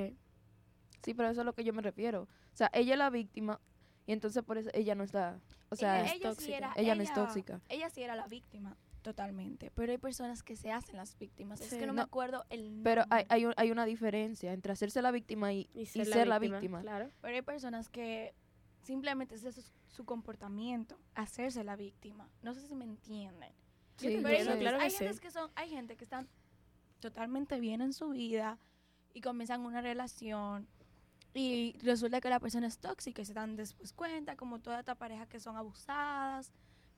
[1.03, 2.23] Sí, pero eso es a lo que yo me refiero.
[2.23, 3.61] O sea, ella es la víctima
[4.07, 6.57] y entonces por eso ella no está, o sea, ella, es ella sí tóxica.
[6.57, 7.61] era, ella no es tóxica.
[7.69, 9.71] Ella sí era la víctima, totalmente.
[9.75, 11.61] Pero hay personas que se hacen las víctimas.
[11.61, 12.83] Es que no, me acuerdo el nombre.
[12.91, 16.07] Pero hay, hay, un- hay una diferencia entre hacerse la víctima y, Y y ser,
[16.07, 16.81] ser, la, la víctima.
[16.81, 17.11] Claro.
[17.21, 18.35] Pero hay personas que
[18.83, 22.29] simplemente ese es su, su comportamiento, hacerse la víctima.
[22.43, 23.53] No sé si me entienden.
[23.97, 24.99] Sí, Pero yo claro que hay sí.
[24.99, 26.29] gentes que son, hay gente que están
[27.01, 28.59] totalmente bien en su vida
[29.13, 30.67] y comienzan una relación
[31.35, 34.95] y resulta que la persona es tóxica y se dan después cuenta, como toda esta
[34.95, 36.53] pareja que son abusadas,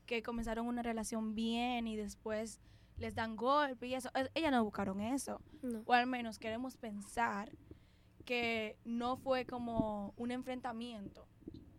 [0.07, 2.61] que comenzaron una relación bien y después
[2.97, 4.11] les dan golpe y eso.
[4.35, 5.41] Ellas no buscaron eso.
[5.63, 5.83] No.
[5.87, 7.51] O al menos queremos pensar
[8.25, 11.27] que no fue como un enfrentamiento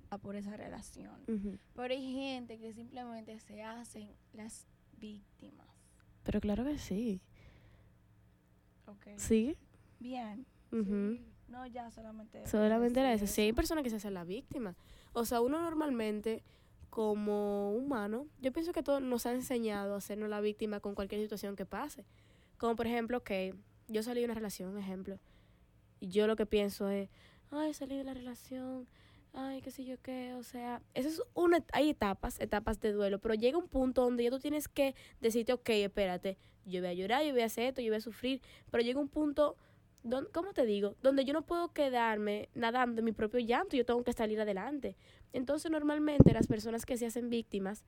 [0.09, 1.59] a por esa relación.
[1.73, 5.67] Pero hay gente que simplemente se hacen las víctimas.
[6.23, 7.21] Pero claro que sí.
[8.85, 9.07] Ok.
[9.17, 9.57] Sí.
[9.99, 10.45] Bien.
[11.47, 12.45] No, ya solamente.
[12.47, 13.27] Solamente era eso.
[13.27, 14.75] Sí, hay personas que se hacen la víctima.
[15.13, 16.43] O sea, uno normalmente,
[16.95, 21.19] como humano, yo pienso que todo nos ha enseñado a hacernos la víctima con cualquier
[21.19, 22.05] situación que pase.
[22.57, 23.53] Como por ejemplo, que
[23.89, 25.19] yo salí de una relación, ejemplo.
[25.99, 27.09] Y yo lo que pienso es,
[27.51, 28.87] ay, salí de la relación,
[29.33, 30.35] ay, qué sé yo qué.
[30.35, 34.23] O sea, eso es una, hay etapas, etapas de duelo, pero llega un punto donde
[34.23, 37.65] ya tú tienes que decirte, ok, espérate, yo voy a llorar, yo voy a hacer
[37.65, 39.57] esto, yo voy a sufrir, pero llega un punto
[40.31, 40.95] ¿cómo te digo?
[41.01, 44.95] Donde yo no puedo quedarme nadando en mi propio llanto, yo tengo que salir adelante.
[45.35, 47.83] Entonces, normalmente las personas que se hacen víctimas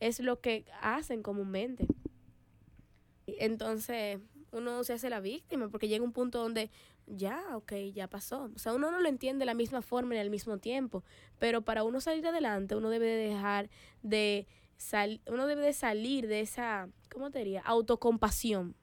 [0.00, 1.86] es lo que hacen comúnmente.
[3.26, 4.18] Entonces,
[4.52, 6.70] uno se hace la víctima porque llega un punto donde
[7.06, 8.50] ya, ok, ya pasó.
[8.54, 11.04] O sea, uno no lo entiende de la misma forma y al mismo tiempo,
[11.38, 13.68] pero para uno salir adelante, uno debe de dejar
[14.02, 14.46] de
[14.78, 17.62] sal uno debe de salir de esa, ¿cómo te diría?
[17.62, 18.74] autocompasión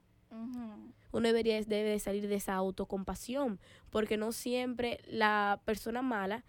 [1.11, 3.59] uno debería, debe de salir de esa autocompasión,
[3.91, 6.43] porque no siempre la persona mala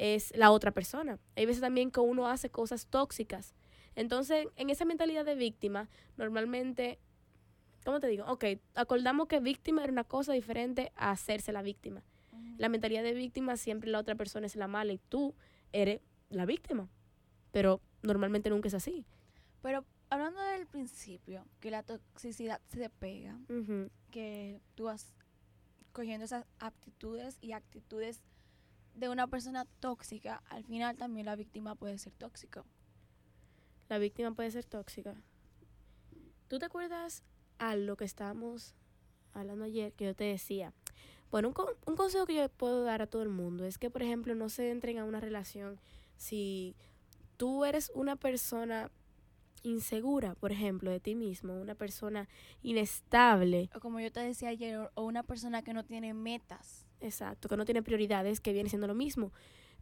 [0.00, 1.18] es la otra persona.
[1.36, 3.54] Hay veces también que uno hace cosas tóxicas.
[3.94, 6.98] Entonces, en esa mentalidad de víctima, normalmente,
[7.84, 8.24] ¿cómo te digo?
[8.24, 12.02] Ok, acordamos que víctima era una cosa diferente a hacerse la víctima.
[12.56, 15.34] La mentalidad de víctima siempre la otra persona es la mala y tú
[15.70, 16.88] eres la víctima.
[17.52, 19.04] Pero normalmente nunca es así.
[19.60, 23.38] Pero hablando del principio, que la toxicidad se pega,
[24.10, 25.12] que tú vas
[25.92, 28.22] cogiendo esas aptitudes y actitudes
[28.94, 32.64] de una persona tóxica, al final también la víctima puede ser tóxica.
[33.88, 35.14] La víctima puede ser tóxica.
[36.48, 37.22] ¿Tú te acuerdas
[37.58, 38.74] a lo que estábamos
[39.32, 40.72] hablando ayer que yo te decía?
[41.30, 43.90] Bueno, un, con- un consejo que yo puedo dar a todo el mundo es que,
[43.90, 45.78] por ejemplo, no se entren a una relación
[46.16, 46.74] si
[47.36, 48.90] tú eres una persona
[49.62, 52.28] insegura, por ejemplo, de ti mismo, una persona
[52.62, 56.86] inestable, O como yo te decía ayer, o una persona que no tiene metas.
[57.00, 59.32] Exacto, que no tiene prioridades, que viene siendo lo mismo.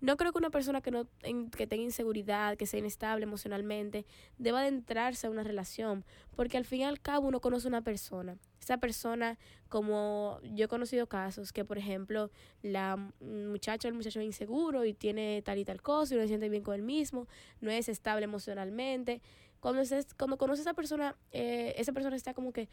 [0.00, 1.08] No creo que una persona que no
[1.56, 4.06] que tenga inseguridad, que sea inestable emocionalmente,
[4.38, 6.04] deba de entrarse a una relación,
[6.36, 8.38] porque al fin y al cabo uno conoce una persona.
[8.60, 12.30] Esa persona, como yo he conocido casos que, por ejemplo,
[12.62, 16.28] la muchacha el muchacho es inseguro y tiene tal y tal cosa y no se
[16.28, 17.26] siente bien con él mismo,
[17.60, 19.20] no es estable emocionalmente.
[19.58, 19.82] Cuando,
[20.16, 22.68] cuando conoce a esa persona, eh, esa persona está como que,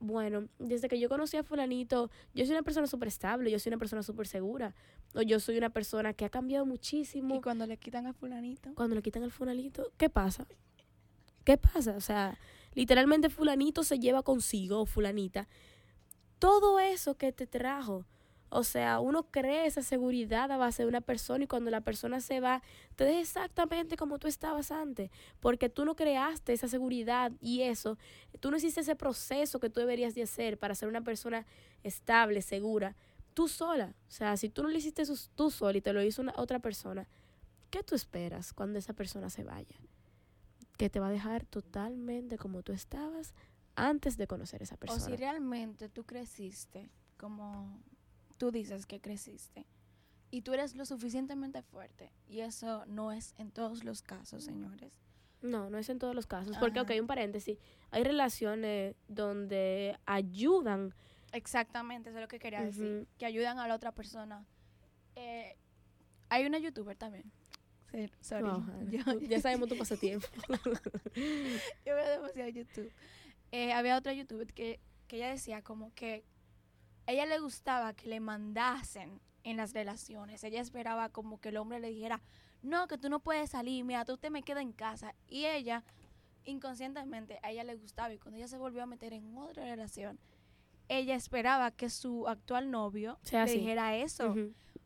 [0.00, 3.70] bueno, desde que yo conocí a fulanito, yo soy una persona súper estable, yo soy
[3.70, 4.74] una persona súper segura,
[5.14, 7.36] o yo soy una persona que ha cambiado muchísimo.
[7.36, 8.74] Y cuando le quitan a fulanito.
[8.74, 10.46] Cuando le quitan el fulanito, ¿qué pasa?
[11.48, 11.96] ¿qué pasa?
[11.96, 12.38] O sea,
[12.74, 15.48] literalmente fulanito se lleva consigo, o fulanita,
[16.38, 18.04] todo eso que te trajo.
[18.50, 22.20] O sea, uno cree esa seguridad a base de una persona y cuando la persona
[22.20, 22.62] se va,
[22.96, 27.98] te deja exactamente como tú estabas antes, porque tú no creaste esa seguridad y eso,
[28.40, 31.46] tú no hiciste ese proceso que tú deberías de hacer para ser una persona
[31.82, 32.96] estable, segura,
[33.34, 33.94] tú sola.
[34.08, 35.02] O sea, si tú no lo hiciste
[35.34, 37.06] tú sola y te lo hizo una otra persona,
[37.70, 39.76] ¿qué tú esperas cuando esa persona se vaya?
[40.76, 43.34] Que te va a dejar totalmente como tú estabas
[43.76, 45.02] antes de conocer a esa persona.
[45.02, 47.80] O si realmente tú creciste como
[48.38, 49.66] tú dices que creciste
[50.30, 52.12] y tú eres lo suficientemente fuerte.
[52.28, 54.92] Y eso no es en todos los casos, señores.
[55.40, 56.56] No, no es en todos los casos.
[56.58, 57.58] Porque, ok, un paréntesis.
[57.90, 60.94] Hay relaciones donde ayudan.
[61.32, 63.06] Exactamente, eso es lo que quería decir.
[63.18, 64.44] Que ayudan a la otra persona.
[65.14, 65.56] Eh,
[66.28, 67.30] hay una youtuber también.
[67.90, 68.50] Sí, sorry.
[69.28, 70.26] ya sabemos tu pasatiempo.
[71.86, 72.92] yo veo demasiado YouTube.
[73.50, 76.24] Eh, había otra youtuber que, que ella decía como que
[77.08, 80.44] ella le gustaba que le mandasen en las relaciones.
[80.44, 82.20] Ella esperaba como que el hombre le dijera,
[82.62, 85.14] no, que tú no puedes salir, mira, tú te me quedas en casa.
[85.26, 85.84] Y ella,
[86.44, 88.12] inconscientemente, a ella le gustaba.
[88.12, 90.18] Y cuando ella se volvió a meter en otra relación,
[90.88, 94.34] ella esperaba que su actual novio le dijera eso.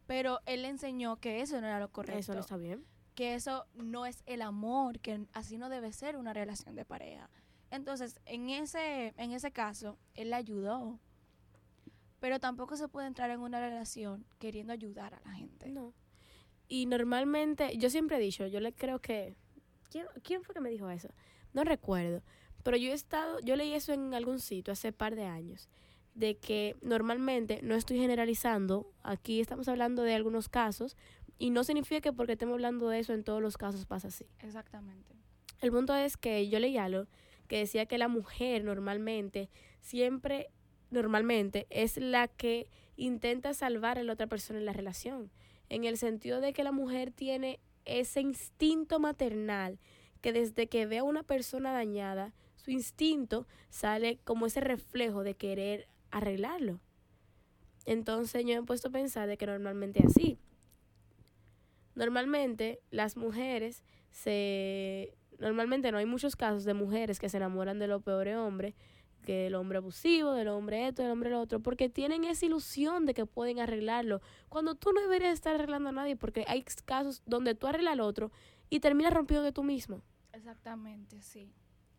[0.07, 2.21] Pero él le enseñó que eso no era lo correcto.
[2.21, 2.85] Eso no está bien.
[3.17, 7.31] Que eso no es el amor, que así no debe ser una relación de pareja.
[7.71, 11.01] Entonces, en ese, en ese caso, él le ayudó
[12.23, 15.69] pero tampoco se puede entrar en una relación queriendo ayudar a la gente.
[15.69, 15.93] No.
[16.69, 19.35] Y normalmente, yo siempre he dicho, yo le creo que...
[19.91, 21.09] ¿quién, ¿Quién fue que me dijo eso?
[21.53, 22.23] No recuerdo.
[22.63, 25.69] Pero yo he estado, yo leí eso en algún sitio hace par de años,
[26.15, 30.97] de que normalmente, no estoy generalizando, aquí estamos hablando de algunos casos,
[31.41, 34.27] y no significa que porque estemos hablando de eso en todos los casos pasa así.
[34.39, 35.13] Exactamente.
[35.61, 37.09] El punto es que yo leí algo
[37.49, 40.51] que decía que la mujer normalmente siempre
[40.93, 45.31] normalmente es la que intenta salvar a la otra persona en la relación,
[45.69, 49.79] en el sentido de que la mujer tiene ese instinto maternal
[50.21, 55.35] que desde que ve a una persona dañada, su instinto sale como ese reflejo de
[55.35, 56.79] querer arreglarlo.
[57.87, 60.39] Entonces yo me he puesto a pensar de que normalmente es así.
[61.95, 65.15] Normalmente las mujeres se...
[65.39, 68.75] Normalmente no hay muchos casos de mujeres que se enamoran de los peores hombres
[69.23, 73.07] que el hombre abusivo, del hombre esto, del hombre lo otro, porque tienen esa ilusión
[73.07, 77.23] de que pueden arreglarlo, cuando tú no deberías estar arreglando a nadie, porque hay casos
[77.25, 78.31] donde tú arreglas al otro
[78.69, 80.03] y terminas rompiendo de tú mismo.
[80.33, 81.53] Exactamente, sí.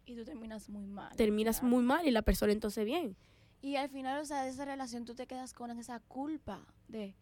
[0.05, 1.15] Y tú terminas muy mal.
[1.15, 3.15] Terminas muy mal y la persona entonces bien.
[3.61, 7.15] Y al final, o sea, de esa relación tú te quedas con esa culpa de,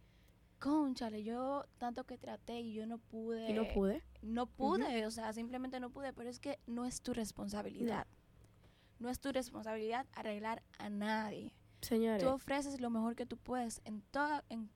[0.57, 3.49] conchale, yo tanto que traté y yo no pude.
[3.49, 4.03] Y no pude.
[4.21, 8.07] No pude, o sea, simplemente no pude, pero es que no es tu responsabilidad.
[8.07, 8.20] No
[9.09, 11.53] es tu responsabilidad arreglar a nadie.
[11.81, 12.23] Señores.
[12.23, 14.69] Tú ofreces lo mejor que tú puedes en toda, en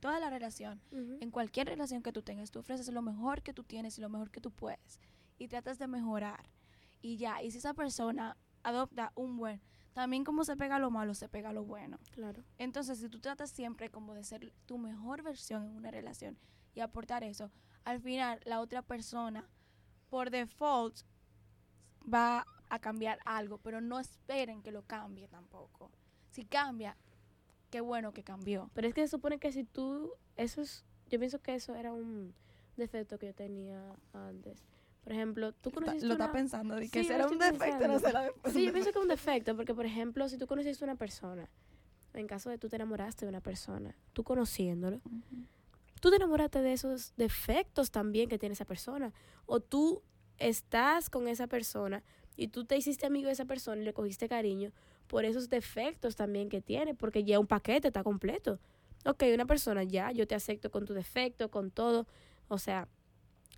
[0.00, 2.50] toda la relación, en cualquier relación que tú tengas.
[2.50, 5.00] Tú ofreces lo mejor que tú tienes y lo mejor que tú puedes.
[5.38, 6.50] Y tratas de mejorar.
[7.00, 9.60] Y ya, y si esa persona adopta un buen,
[9.92, 11.98] también como se pega lo malo, se pega lo bueno.
[12.12, 12.42] Claro.
[12.58, 16.38] Entonces, si tú tratas siempre como de ser tu mejor versión en una relación
[16.74, 17.50] y aportar eso,
[17.84, 19.48] al final la otra persona,
[20.08, 21.00] por default,
[22.02, 25.90] va a cambiar algo, pero no esperen que lo cambie tampoco.
[26.30, 26.96] Si cambia,
[27.70, 28.70] qué bueno que cambió.
[28.72, 31.92] Pero es que se supone que si tú, eso es, yo pienso que eso era
[31.92, 32.34] un
[32.78, 34.64] defecto que yo tenía antes.
[35.04, 38.30] Por ejemplo, tú conociste Lo está pensando, de que será un defecto, no será.
[38.50, 40.96] Sí, yo pienso que es un defecto, porque por ejemplo, si tú conociste a una
[40.96, 41.50] persona,
[42.14, 45.02] en caso de tú te enamoraste de una persona, tú conociéndolo,
[46.00, 49.12] tú te enamoraste de esos defectos también que tiene esa persona.
[49.44, 50.02] O tú
[50.38, 52.02] estás con esa persona
[52.36, 54.72] y tú te hiciste amigo de esa persona y le cogiste cariño
[55.06, 58.58] por esos defectos también que tiene, porque ya un paquete está completo.
[59.04, 62.06] Ok, una persona ya, yo te acepto con tu defecto, con todo,
[62.48, 62.88] o sea,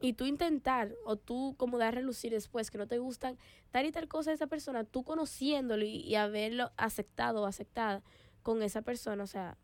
[0.01, 3.39] y tú intentar o tú como dar a relucir después que no te gustan
[3.71, 8.03] tal y tal cosa de esa persona, tú conociéndolo y, y haberlo aceptado o aceptada
[8.43, 9.57] con esa persona, o sea.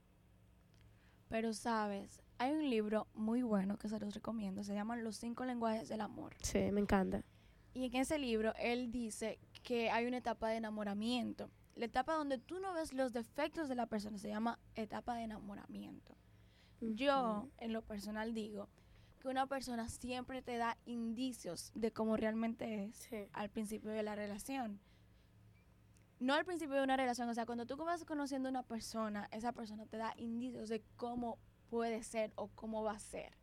[1.28, 5.44] Pero sabes, hay un libro muy bueno que se los recomiendo, se llama Los cinco
[5.44, 6.34] lenguajes del amor.
[6.42, 7.22] Sí, me encanta.
[7.72, 11.50] Y en ese libro él dice que hay una etapa de enamoramiento.
[11.74, 15.22] La etapa donde tú no ves los defectos de la persona se llama etapa de
[15.22, 16.16] enamoramiento.
[16.80, 18.68] Yo, en lo personal, digo
[19.20, 24.14] que una persona siempre te da indicios de cómo realmente es al principio de la
[24.14, 24.80] relación.
[26.18, 29.28] No al principio de una relación, o sea, cuando tú vas conociendo a una persona,
[29.30, 33.39] esa persona te da indicios de cómo puede ser o cómo va a ser.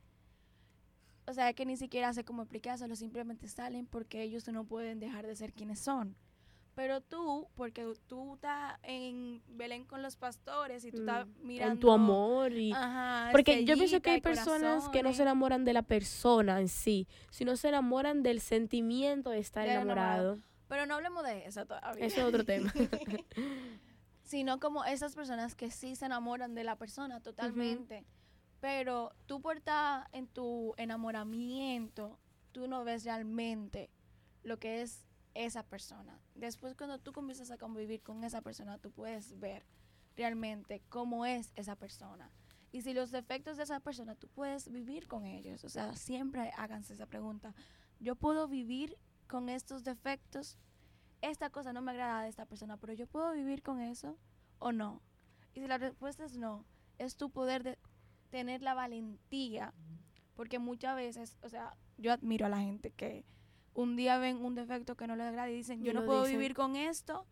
[1.27, 5.27] O sea, que ni siquiera sé cómo explicárselo, simplemente salen porque ellos no pueden dejar
[5.27, 6.15] de ser quienes son.
[6.73, 11.71] Pero tú, porque tú estás en Belén con los pastores y tú estás Mm, mirando...
[11.73, 12.71] Con tu amor y...
[12.71, 16.67] Ajá, Porque yo pienso que hay personas que no se enamoran de la persona en
[16.67, 20.33] sí, sino se enamoran del sentimiento de estar De enamorado.
[20.33, 20.47] enamorado.
[20.67, 22.05] Pero no hablemos de eso todavía.
[22.05, 22.71] Eso es otro tema.
[24.23, 28.05] Sino como esas personas que sí se enamoran de la persona totalmente.
[28.59, 32.19] Pero tú por estar en tu enamoramiento,
[32.51, 33.89] tú no ves realmente
[34.43, 36.19] lo que es esa persona.
[36.33, 39.65] Después cuando tú comienzas a convivir con esa persona, tú puedes ver
[40.15, 42.31] realmente cómo es esa persona.
[42.71, 45.63] Y si los defectos de esa persona, tú puedes vivir con ellos.
[45.63, 47.53] O sea, siempre háganse esa pregunta.
[47.99, 50.57] ¿Yo puedo vivir con estos defectos?
[51.21, 54.17] Esta cosa no me agrada de esta persona, pero yo puedo vivir con eso
[54.59, 55.01] o no.
[55.53, 56.65] Y si la respuesta es no,
[56.97, 57.77] es tu poder de
[58.29, 59.73] tener la valentía.
[60.35, 63.25] Porque muchas veces, o sea, yo admiro a la gente que
[63.73, 66.39] un día ven un defecto que no les agrada y dicen, yo no puedo dicen.
[66.39, 67.25] vivir con esto,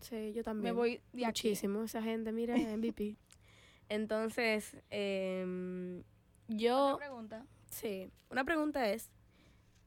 [0.00, 0.74] Sí, yo me también.
[0.76, 1.48] voy de aquí.
[1.48, 3.16] Muchísimo, esa gente, mira, MVP.
[3.88, 6.02] Entonces, em,
[6.48, 6.94] yo...
[6.94, 7.46] Otra pregunta.
[7.70, 9.10] Sí, una pregunta es,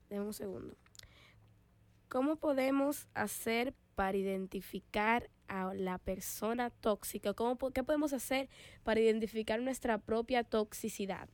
[0.09, 0.75] déjame un segundo.
[2.09, 7.33] ¿Cómo podemos hacer para identificar a la persona tóxica?
[7.33, 8.49] ¿Cómo, ¿Qué podemos hacer
[8.83, 11.29] para identificar nuestra propia toxicidad?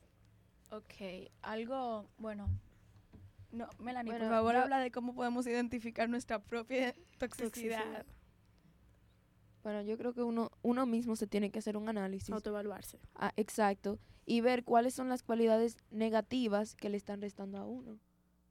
[0.72, 2.48] Ok, algo, bueno.
[3.52, 8.06] No, Melanie, Bueno, por favor, yo- habla de cómo podemos identificar nuestra propia toxicidad.
[9.64, 12.30] Bueno, yo creo que uno, uno mismo se tiene que hacer un análisis.
[12.30, 13.00] Autoevaluarse.
[13.16, 14.00] Ah, exacto.
[14.26, 18.00] Y ver cuáles son las cualidades negativas que le están restando a uno.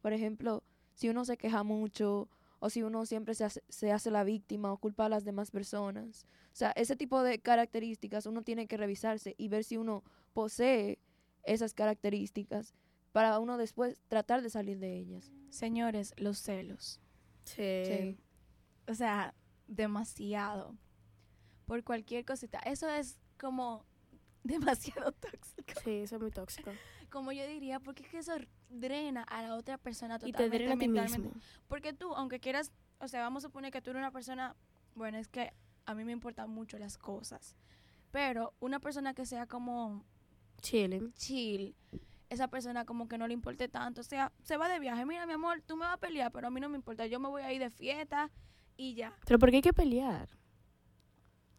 [0.03, 0.63] Por ejemplo,
[0.95, 2.29] si uno se queja mucho
[2.61, 5.51] o si uno siempre se hace, se hace la víctima o culpa a las demás
[5.51, 6.27] personas.
[6.53, 10.99] O sea, ese tipo de características uno tiene que revisarse y ver si uno posee
[11.45, 12.75] esas características
[13.13, 15.33] para uno después tratar de salir de ellas.
[15.51, 17.01] Señores, los celos.
[17.45, 17.85] Sí.
[17.87, 18.19] Sí.
[18.87, 19.35] O sea,
[19.67, 20.77] demasiado.
[21.67, 22.59] Por cualquier cosita.
[22.61, 23.85] Eso es como
[24.45, 25.81] demasiado tóxico.
[25.85, 26.71] Sí, eso es muy tóxico.
[27.11, 28.33] Como yo diría, porque es que eso
[28.69, 31.33] drena a la otra persona Y te totalmente drena a ti mismo.
[31.67, 34.55] Porque tú, aunque quieras, o sea, vamos a suponer que tú eres una persona,
[34.95, 35.53] bueno, es que
[35.87, 37.57] a mí me importan mucho las cosas.
[38.11, 40.05] Pero una persona que sea como
[40.61, 41.13] Chilling.
[41.15, 41.75] chill,
[42.29, 45.27] esa persona como que no le importe tanto, o sea, se va de viaje, mira
[45.27, 47.29] mi amor, tú me vas a pelear, pero a mí no me importa, yo me
[47.29, 48.31] voy a ir de fiesta
[48.77, 49.17] y ya.
[49.25, 50.29] Pero ¿por qué hay que pelear?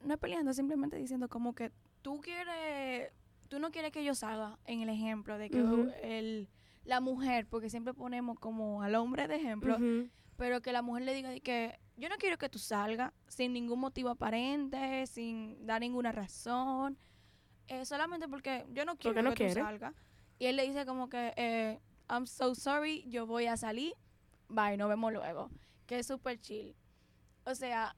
[0.04, 3.12] No es peleando, simplemente diciendo como que tú quieres,
[3.48, 5.92] tú no quieres que yo salga, en el ejemplo de que Ujú.
[6.02, 6.50] el,
[6.84, 9.78] la mujer, porque siempre ponemos como al hombre de ejemplo,
[10.38, 13.52] pero que la mujer le diga de que yo no quiero que tú salgas sin
[13.54, 16.98] ningún motivo aparente, sin dar ninguna razón,
[17.68, 19.62] eh, solamente porque yo no quiero no que tú quiere.
[19.62, 19.94] salgas.
[20.40, 23.94] Y él le dice como que, eh, I'm so sorry, yo voy a salir,
[24.48, 25.52] bye, nos vemos luego.
[25.86, 26.74] Que es súper chill.
[27.46, 27.96] O sea,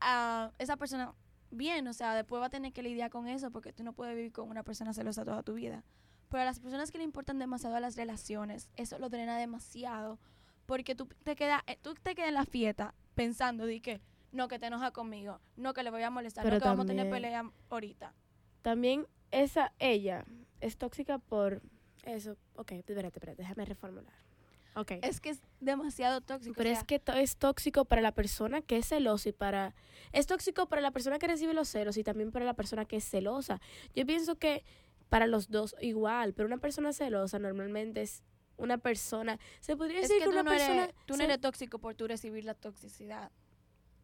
[0.00, 1.12] a esa persona,
[1.50, 4.14] bien, o sea, después va a tener que lidiar con eso porque tú no puedes
[4.16, 5.84] vivir con una persona celosa toda tu vida.
[6.28, 10.18] Pero a las personas que le importan demasiado a las relaciones, eso lo drena demasiado.
[10.66, 14.48] Porque tú te quedas, eh, tú te quedas en la fiesta pensando de que no,
[14.48, 16.88] que te enoja conmigo, no, que le voy a molestar, Pero no, que vamos a
[16.88, 18.14] tener pelea ahorita.
[18.60, 20.26] También esa, ella,
[20.60, 21.62] es tóxica por
[22.02, 22.36] eso.
[22.56, 24.27] Ok, espérate, espérate, déjame reformular.
[24.74, 24.92] Ok.
[25.02, 26.54] Es que es demasiado tóxico.
[26.56, 29.32] Pero o es sea, que to- es tóxico para la persona que es celosa y
[29.32, 29.74] para...
[30.12, 32.96] Es tóxico para la persona que recibe los celos y también para la persona que
[32.96, 33.60] es celosa.
[33.94, 34.64] Yo pienso que
[35.08, 38.22] para los dos igual, pero una persona celosa normalmente es
[38.56, 39.38] una persona...
[39.60, 40.84] Se podría es decir que que, tú una no, persona...
[40.84, 43.32] eres, tú no eres tóxico por tú recibir la toxicidad.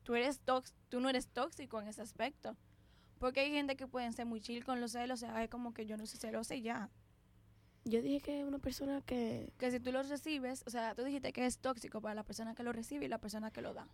[0.02, 2.56] Tú, eres tox, tú no eres tóxico en ese aspecto.
[3.18, 5.72] Porque hay gente que pueden ser muy chill con los celos, o sea, es como
[5.72, 6.90] que yo no soy celosa y ya.
[7.84, 9.52] Yo dije que una persona que...
[9.58, 12.54] Que si tú los recibes, o sea, tú dijiste que es tóxico para la persona
[12.54, 13.88] que lo recibe y la persona que lo da.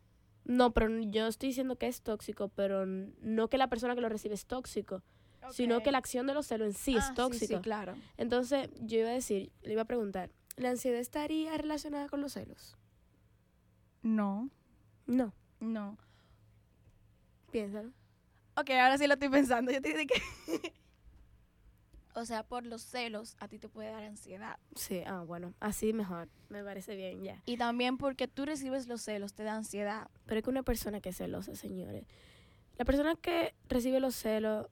[0.44, 4.08] No, pero yo estoy diciendo que es tóxico, pero no que la persona que lo
[4.08, 5.02] recibe es tóxico,
[5.50, 7.56] sino que la acción de los celos en sí Ah, es tóxico.
[7.56, 7.96] Sí, claro.
[8.16, 12.32] Entonces, yo iba a decir, le iba a preguntar, ¿la ansiedad estaría relacionada con los
[12.34, 12.76] celos?
[14.02, 14.48] No,
[15.06, 15.98] No, no.
[17.50, 17.90] piénsalo.
[18.56, 19.72] Ok, ahora sí lo estoy pensando.
[19.72, 20.72] Yo te dije que...
[22.14, 24.58] o sea, por los celos a ti te puede dar ansiedad.
[24.74, 27.42] Sí, ah, bueno, así mejor, me parece bien, ya.
[27.46, 30.08] Y también porque tú recibes los celos te da ansiedad.
[30.26, 32.04] Pero es que una persona que es celosa, señores,
[32.78, 34.68] la persona que recibe los celos,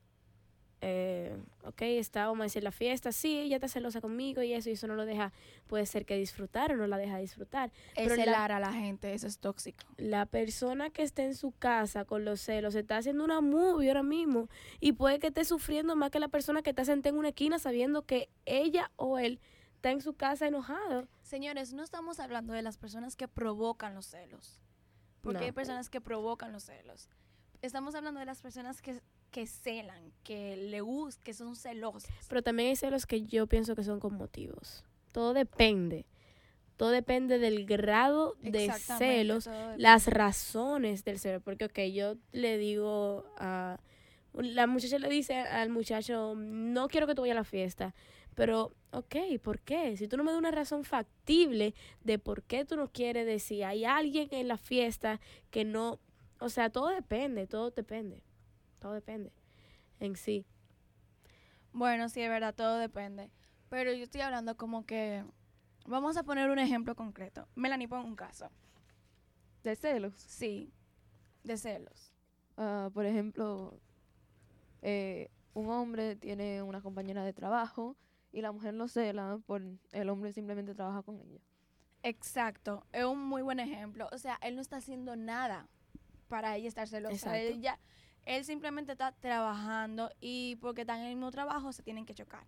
[0.81, 4.71] eh, ok, está, vamos a decir, la fiesta, sí, ella está celosa conmigo y eso,
[4.71, 5.33] y eso no lo deja,
[5.67, 7.73] puede ser que disfrutar o no la deja disfrutar.
[7.97, 9.85] Es Pero la- celar a la gente, eso es tóxico.
[9.97, 14.03] La persona que esté en su casa con los celos está haciendo una movie ahora
[14.03, 14.49] mismo
[14.81, 17.59] y puede que esté sufriendo más que la persona que está sentada en una esquina
[17.59, 19.41] sabiendo que ella o él
[19.77, 21.09] está en su casa enojado.
[21.23, 24.61] Señores, no estamos hablando de las personas que provocan los celos.
[25.21, 25.45] Porque No.
[25.47, 27.09] hay personas que provocan los celos.
[27.61, 29.01] Estamos hablando de las personas que,
[29.31, 32.11] que celan, que le gustan, que son celosas.
[32.29, 34.85] Pero también hay celos que yo pienso que son con motivos.
[35.13, 36.07] Todo depende.
[36.77, 41.41] Todo depende del grado de celos, las razones del celo.
[41.41, 43.81] Porque, ok, yo le digo a...
[44.35, 47.95] La muchacha le dice al muchacho, no quiero que tú vayas a la fiesta.
[48.37, 49.97] Pero, ok, ¿por qué?
[49.97, 53.65] Si tú no me das una razón factible de por qué tú no quieres decir,
[53.65, 55.99] hay alguien en la fiesta que no...
[56.41, 58.23] O sea, todo depende, todo depende.
[58.79, 59.33] Todo depende
[60.01, 60.47] en sí.
[61.73, 63.31] Bueno, sí, es verdad, todo depende.
[63.69, 65.25] Pero yo estoy hablando como que...
[65.87, 67.49] Vamos a poner un ejemplo concreto.
[67.55, 68.51] Melanie, pon un caso.
[69.63, 70.15] De celos.
[70.15, 70.73] Sí,
[71.45, 72.13] de celos.
[72.57, 73.81] Ah, por ejemplo,
[74.83, 77.97] eh, un hombre tiene una compañera de trabajo
[78.33, 79.63] y la mujer lo cela por
[79.93, 81.41] el hombre simplemente trabaja con ella.
[82.03, 84.09] Exacto, es un muy buen ejemplo.
[84.13, 85.69] O sea, él no está haciendo nada
[86.29, 87.39] para ella estar celosa.
[87.39, 87.81] Exacto.
[88.25, 92.45] Él, simplemente está trabajando y porque están en el mismo trabajo se tienen que chocar.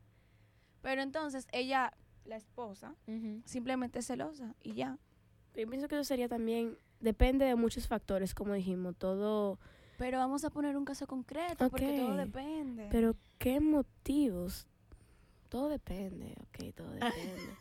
[0.83, 2.95] Pero entonces ella, la esposa,
[3.45, 4.99] simplemente es celosa y ya.
[5.55, 9.59] Yo pienso que eso sería también, depende de muchos factores, como dijimos, todo,
[9.99, 12.89] Pero vamos a poner un caso concreto porque todo depende.
[12.91, 14.67] pero ¿qué motivos?
[15.49, 17.57] Todo depende, ok, todo depende.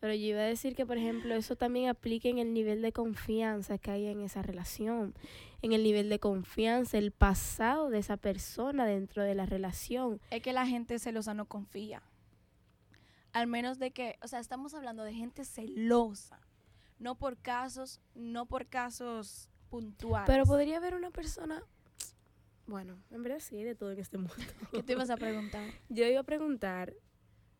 [0.00, 2.92] pero yo iba a decir que, por ejemplo, eso también aplica en el nivel de
[2.92, 5.14] confianza que hay en esa relación,
[5.62, 10.20] en el nivel de confianza, el pasado de esa persona dentro de la relación.
[10.30, 12.02] es que la gente celosa no confía.
[13.32, 16.40] Al menos de que, o sea, estamos hablando de gente celosa.
[16.98, 20.26] No por casos, no por casos puntuales.
[20.26, 21.62] Pero podría haber una persona,
[22.66, 24.34] bueno, en verdad sí, de todo en este mundo.
[24.72, 25.70] ¿Qué te ibas a preguntar?
[25.88, 26.94] Yo iba a preguntar,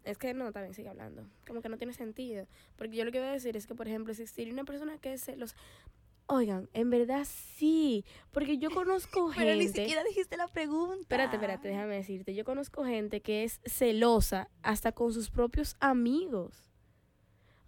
[0.05, 2.46] es que no, también sigue hablando, como que no tiene sentido,
[2.76, 4.98] porque yo lo que voy a decir es que, por ejemplo, si existiría una persona
[4.98, 5.57] que es celosa,
[6.31, 11.01] oigan, en verdad sí, porque yo conozco Pero ni gente, siquiera dijiste la pregunta.
[11.01, 16.66] espérate, espérate, déjame decirte, yo conozco gente que es celosa hasta con sus propios amigos,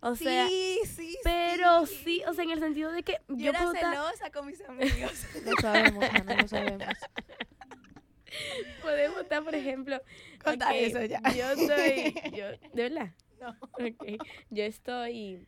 [0.00, 3.50] o sea, sí, sí, pero sí, o sea, en el sentido de que Yo, yo,
[3.50, 5.24] era puedo estar- celosa con mis amigos.
[5.44, 6.82] Lo sabemos, Ana, lo sabemos.
[8.82, 10.00] podemos estar, por ejemplo,
[10.42, 11.20] Conta ok, eso ya.
[11.36, 13.50] Yo estoy, yo, de verdad, No.
[13.72, 15.46] ok, yo estoy...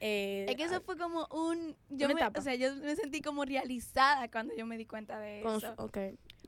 [0.00, 1.76] eh, Es que eso fue como un...
[1.90, 2.40] Yo me, etapa.
[2.40, 5.76] o sea, yo me sentí como realizada cuando yo me di cuenta de eso.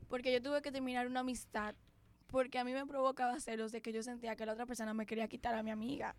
[0.09, 1.75] Porque yo tuve que terminar una amistad
[2.27, 5.05] porque a mí me provocaba celos de que yo sentía que la otra persona me
[5.05, 6.15] quería quitar a mi amiga.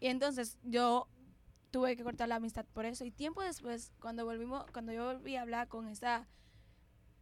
[0.00, 1.06] Y entonces yo
[1.70, 3.04] tuve que cortar la amistad por eso.
[3.04, 6.26] Y tiempo después, cuando volvimos, cuando yo volví a hablar con esa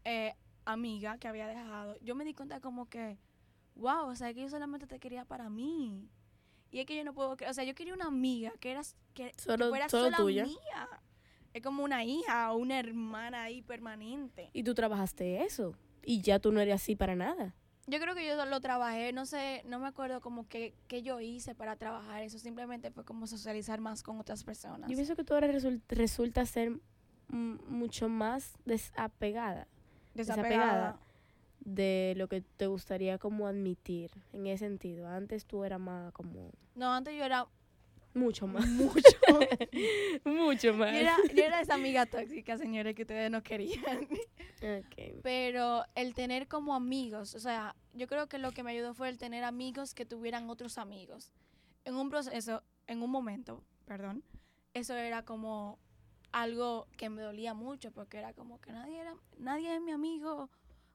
[0.04, 0.34] eh,
[0.64, 3.18] amiga que había dejado, yo me di cuenta como que,
[3.74, 6.08] wow, o sea, que yo solamente te quería para mí.
[6.70, 8.82] Y es que yo no puedo, cre- o sea, yo quería una amiga que era
[9.14, 10.44] que, que Solo- fuera solo tuya.
[10.44, 10.88] mía.
[11.54, 14.50] Es como una hija o una hermana ahí permanente.
[14.52, 15.74] Y tú trabajaste eso.
[16.04, 17.54] Y ya tú no eres así para nada.
[17.86, 21.20] Yo creo que yo lo trabajé, no sé, no me acuerdo como que, que yo
[21.20, 24.90] hice para trabajar eso, simplemente fue como socializar más con otras personas.
[24.90, 26.78] Yo pienso que tú ahora resul- resulta ser
[27.28, 29.66] mucho más desapegada
[30.14, 30.98] desapegada.
[31.74, 35.08] De lo que te gustaría como admitir en ese sentido.
[35.08, 37.46] Antes tú eras más como No, antes yo era
[38.14, 39.02] mucho más, mucho.
[40.24, 40.94] mucho yo, más.
[40.94, 44.08] era, yo era esa amiga tóxica, señores, que ustedes no querían.
[45.22, 49.08] Pero el tener como amigos, o sea, yo creo que lo que me ayudó fue
[49.08, 51.32] el tener amigos que tuvieran otros amigos.
[51.84, 54.24] En un proceso, en un momento, perdón,
[54.74, 55.78] eso era como
[56.32, 60.50] algo que me dolía mucho porque era como que nadie era nadie es mi amigo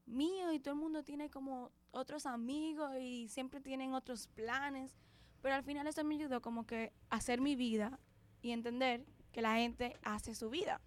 [0.06, 4.96] mío y todo el mundo tiene como otros amigos y siempre tienen otros planes,
[5.42, 8.00] pero al final eso me ayudó como que a hacer mi vida
[8.42, 10.82] y entender que la gente hace su vida.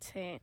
[0.00, 0.40] Sí.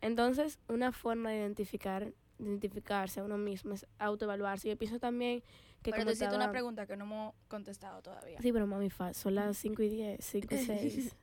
[0.00, 4.68] Entonces, una forma de identificar identificarse a uno mismo es autoevaluarse.
[4.68, 5.42] Yo pienso también
[5.82, 8.40] que pero como te hiciste una estaba- pregunta que no hemos contestado todavía.
[8.42, 11.16] Sí, pero mami, fa- son las 5 y 10, 5 y 6.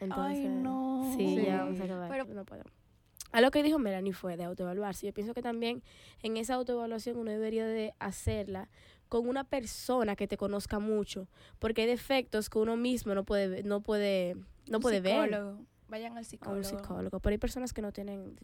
[0.00, 1.10] Entonces, Ay, no.
[1.16, 1.44] Sí, Sí.
[1.46, 2.10] ya vamos a acabar.
[2.10, 2.64] Pero- no puedo.
[3.36, 5.04] A lo que dijo Melanie fue de autoevaluarse.
[5.04, 5.82] Yo pienso que también
[6.22, 8.70] en esa autoevaluación uno debería de hacerla
[9.10, 11.28] con una persona que te conozca mucho,
[11.58, 14.36] porque hay defectos que uno mismo no puede no puede
[14.68, 15.66] no Un puede ver psicólogo.
[15.86, 16.56] Vayan al a psicólogo.
[16.56, 18.38] un psicólogo, pero hay personas que no tienen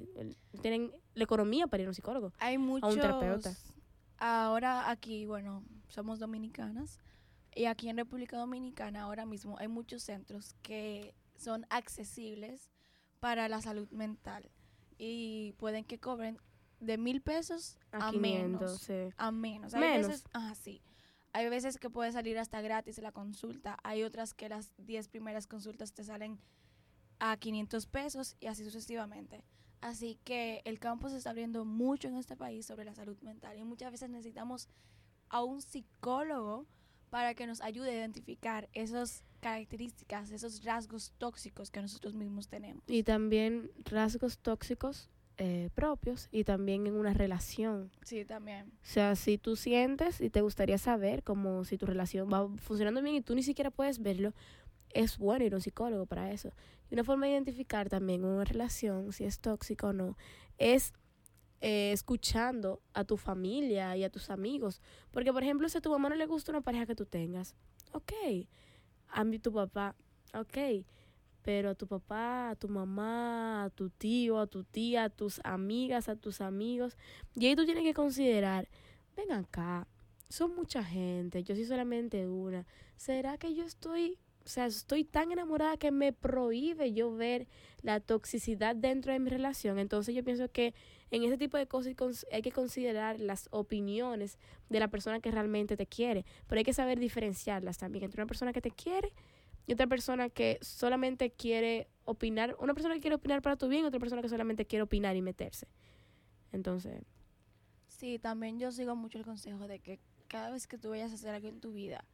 [0.61, 2.35] tienen la economía para ir a un psicólogo.
[2.39, 2.95] Hay muchos.
[2.95, 3.51] terapeuta.
[4.19, 7.01] Ahora aquí, bueno, somos dominicanas.
[7.55, 12.71] Y aquí en República Dominicana ahora mismo hay muchos centros que son accesibles
[13.21, 14.51] para la salud mental.
[15.05, 16.39] Y pueden que cobren
[16.79, 18.21] de mil pesos A, a, 500,
[18.61, 18.81] menos.
[18.83, 19.13] sí.
[19.17, 19.75] A menos.
[19.75, 20.07] Hay Menos.
[20.07, 20.81] veces, ah, sí.
[21.33, 23.77] Hay veces que puede salir hasta gratis la consulta.
[23.83, 26.39] Hay otras que las 10 primeras consultas te salen
[27.19, 29.43] a 500 pesos y así sucesivamente.
[29.81, 33.59] Así que el campo se está abriendo mucho en este país sobre la salud mental
[33.59, 34.69] y muchas veces necesitamos
[35.31, 36.67] a un psicólogo
[37.11, 42.83] para que nos ayude a identificar esas características, esos rasgos tóxicos que nosotros mismos tenemos.
[42.87, 47.91] Y también rasgos tóxicos eh, propios y también en una relación.
[48.05, 48.69] Sí, también.
[48.69, 53.03] O sea, si tú sientes y te gustaría saber como si tu relación va funcionando
[53.03, 54.33] bien y tú ni siquiera puedes verlo,
[54.91, 56.53] es bueno ir a un psicólogo para eso.
[56.89, 60.17] Y una forma de identificar también una relación, si es tóxica o no,
[60.59, 60.93] es
[61.61, 64.81] eh, escuchando a tu familia y a tus amigos.
[65.11, 67.57] Porque, por ejemplo, si a tu mamá no le gusta una pareja que tú tengas,
[67.93, 68.13] ok.
[69.13, 69.95] A mí, tu papá,
[70.35, 70.85] ok.
[71.43, 75.41] Pero a tu papá, a tu mamá, a tu tío, a tu tía, a tus
[75.45, 76.97] amigas, a tus amigos.
[77.35, 78.69] Y ahí tú tienes que considerar,
[79.17, 79.87] ven acá,
[80.29, 82.67] son mucha gente, yo soy solamente una.
[82.97, 87.47] ¿Será que yo estoy o sea, estoy tan enamorada que me prohíbe yo ver
[87.83, 89.79] la toxicidad dentro de mi relación.
[89.79, 90.75] Entonces yo pienso que
[91.11, 94.39] en ese tipo de cosas hay que considerar las opiniones
[94.69, 96.25] de la persona que realmente te quiere.
[96.47, 99.13] Pero hay que saber diferenciarlas también entre una persona que te quiere
[99.67, 102.57] y otra persona que solamente quiere opinar.
[102.59, 105.17] Una persona que quiere opinar para tu bien y otra persona que solamente quiere opinar
[105.17, 105.69] y meterse.
[106.53, 107.03] Entonces...
[107.87, 111.15] Sí, también yo sigo mucho el consejo de que cada vez que tú vayas a
[111.15, 112.05] hacer algo en tu vida,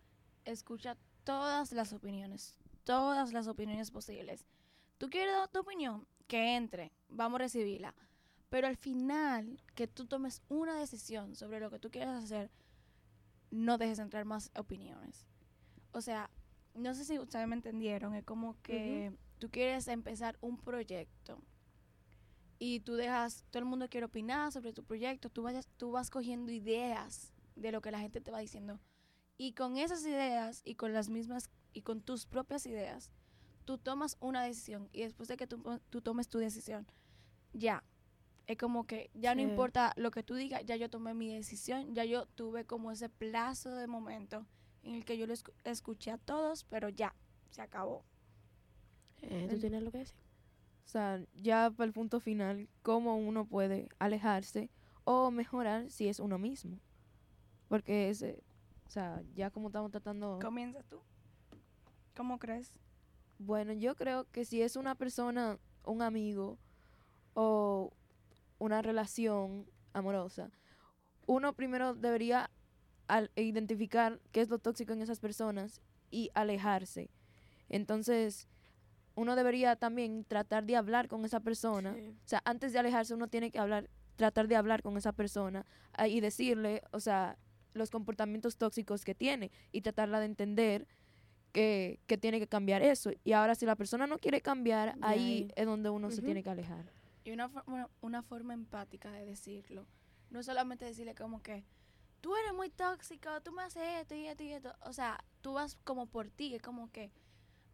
[0.44, 0.96] escucha
[1.28, 4.46] todas las opiniones, todas las opiniones posibles.
[4.96, 6.06] ¿Tú quieres dar tu opinión?
[6.26, 7.94] Que entre, vamos a recibirla.
[8.48, 12.50] Pero al final, que tú tomes una decisión sobre lo que tú quieres hacer,
[13.50, 15.26] no dejes entrar más opiniones.
[15.92, 16.30] O sea,
[16.72, 21.42] no sé si ustedes me entendieron, es como que tú quieres empezar un proyecto
[22.58, 26.08] y tú dejas, todo el mundo quiere opinar sobre tu proyecto, tú, vayas, tú vas
[26.08, 28.80] cogiendo ideas de lo que la gente te va diciendo
[29.38, 33.10] y con esas ideas y con las mismas y con tus propias ideas,
[33.64, 35.62] tú tomas una decisión y después de que tú,
[36.02, 36.86] tomes tu decisión,
[37.52, 37.84] ya,
[38.46, 41.94] es como que ya no importa lo que tú digas, ya yo tomé mi decisión,
[41.94, 44.44] ya yo tuve como ese plazo de momento
[44.82, 45.34] en el que yo lo
[45.64, 47.14] escuché a todos, pero ya,
[47.50, 48.04] se acabó.
[49.22, 50.16] Eh, ¿Tú tienes lo que decir?
[50.84, 54.70] O sea, ya para el punto final, cómo uno puede alejarse
[55.04, 56.78] o mejorar si es uno mismo.
[57.68, 58.42] Porque ese,
[58.88, 60.38] o sea, ya como estamos tratando...
[60.40, 61.02] Comienza tú.
[62.16, 62.72] ¿Cómo crees?
[63.38, 66.58] Bueno, yo creo que si es una persona, un amigo
[67.34, 67.92] o
[68.58, 70.50] una relación amorosa,
[71.26, 72.50] uno primero debería
[73.36, 77.10] identificar qué es lo tóxico en esas personas y alejarse.
[77.68, 78.48] Entonces,
[79.14, 81.94] uno debería también tratar de hablar con esa persona.
[82.24, 85.66] O sea, antes de alejarse uno tiene que hablar, tratar de hablar con esa persona
[85.92, 87.36] ah, y decirle, o sea,
[87.78, 90.86] los comportamientos tóxicos que tiene y tratarla de entender
[91.52, 93.10] que, tiene que cambiar eso.
[93.24, 96.50] Y ahora si la persona no quiere cambiar, ahí, es donde uno se tiene que
[96.50, 96.92] alejar.
[97.24, 97.50] Y una,
[98.00, 99.86] una forma empática de decirlo.
[100.30, 101.64] No solamente decirle como que,
[102.20, 104.74] tú eres muy tóxico, tú me haces esto y esto y esto.
[104.82, 107.10] O sea, tú vas como por ti, es como que,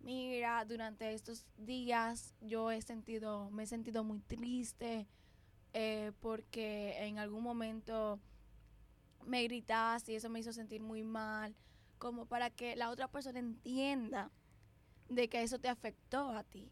[0.01, 5.09] mira, durante estos días yo he sentido, me he sentido muy triste
[5.73, 8.21] eh, porque en algún momento
[9.27, 11.55] me gritaste y eso me hizo sentir muy mal,
[11.99, 14.31] como para que la otra persona entienda
[15.09, 16.71] de que eso te afectó a ti.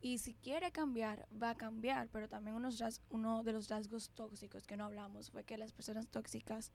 [0.00, 4.66] Y si quiere cambiar, va a cambiar, pero también unos uno de los rasgos tóxicos
[4.66, 6.72] que no hablamos fue que las personas tóxicas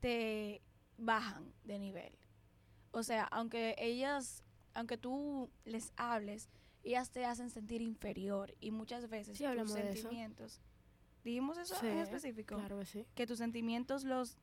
[0.00, 0.62] te
[0.96, 2.18] bajan de nivel.
[2.90, 4.42] O sea, aunque ellas,
[4.72, 6.48] aunque tú les hables,
[6.82, 10.62] ellas te hacen sentir inferior y muchas veces tus sentimientos.
[11.22, 12.56] ¿Dijimos eso en específico?
[12.56, 13.06] Claro que sí.
[13.14, 14.38] Que tus sentimientos los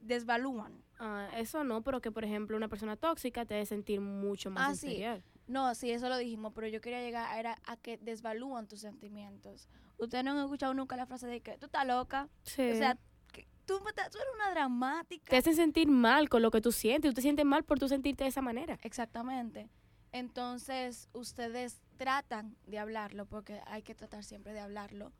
[0.00, 0.82] desvalúan.
[0.98, 4.84] Ah, eso no, pero que por ejemplo una persona tóxica te debe sentir mucho más
[4.84, 8.66] ah, No, sí, eso lo dijimos, pero yo quería llegar a, era a que desvalúan
[8.66, 9.68] tus sentimientos.
[9.98, 12.28] Ustedes no han escuchado nunca la frase de que tú estás loca.
[12.42, 12.70] Sí.
[12.70, 12.96] O sea,
[13.32, 15.30] que tú, tú, eres una dramática.
[15.30, 17.10] Te hacen sentir mal con lo que tú sientes.
[17.10, 18.78] Tú te sientes mal por tú sentirte de esa manera.
[18.82, 19.68] Exactamente.
[20.12, 25.12] Entonces, ustedes tratan de hablarlo, porque hay que tratar siempre de hablarlo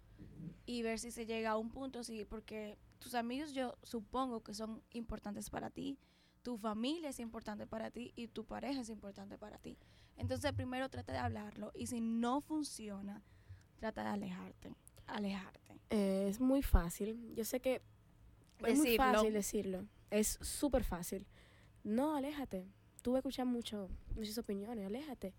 [0.69, 4.53] y ver si se llega a un punto, sí, porque tus amigos yo supongo que
[4.53, 5.99] son importantes para ti,
[6.43, 9.79] tu familia es importante para ti y tu pareja es importante para ti.
[10.19, 13.25] Entonces primero trata de hablarlo y si no funciona,
[13.79, 14.75] trata de alejarte,
[15.07, 15.81] alejarte.
[15.89, 17.81] Eh, es muy fácil, yo sé que
[18.67, 21.27] es muy fácil decirlo, es súper fácil.
[21.83, 22.67] No, aléjate.
[23.01, 25.33] Tú vas a escuchar mucho, muchas opiniones, aléjate.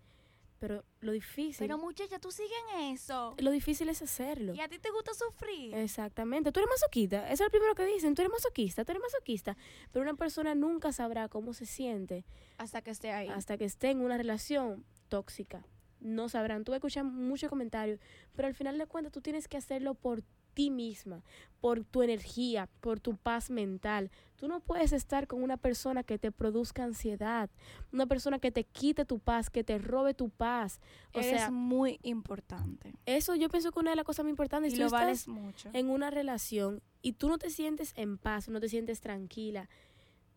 [0.60, 3.34] Pero lo difícil, Pero muchacha, tú sigues en eso.
[3.38, 4.54] lo difícil es hacerlo.
[4.54, 5.74] Y a ti te gusta sufrir.
[5.74, 6.52] Exactamente.
[6.52, 7.24] Tú eres masoquista.
[7.24, 8.14] Eso es lo primero que dicen.
[8.14, 9.56] Tú eres masoquista, tú eres masoquista.
[9.90, 12.26] Pero una persona nunca sabrá cómo se siente
[12.58, 13.28] hasta que esté ahí.
[13.28, 15.66] hasta que esté en una relación tóxica.
[15.98, 16.64] No sabrán.
[16.64, 17.98] Tú escuchas muchos comentarios,
[18.36, 21.22] pero al final de cuentas tú tienes que hacerlo por ti misma,
[21.60, 24.10] por tu energía, por tu paz mental.
[24.36, 27.50] Tú no puedes estar con una persona que te produzca ansiedad,
[27.92, 30.80] una persona que te quite tu paz, que te robe tu paz.
[31.14, 32.92] O Eres sea, muy importante.
[33.06, 35.68] eso yo pienso que una de las cosas muy importantes Y tú lo vales mucho.
[35.74, 39.68] en una relación y tú no te sientes en paz, no te sientes tranquila,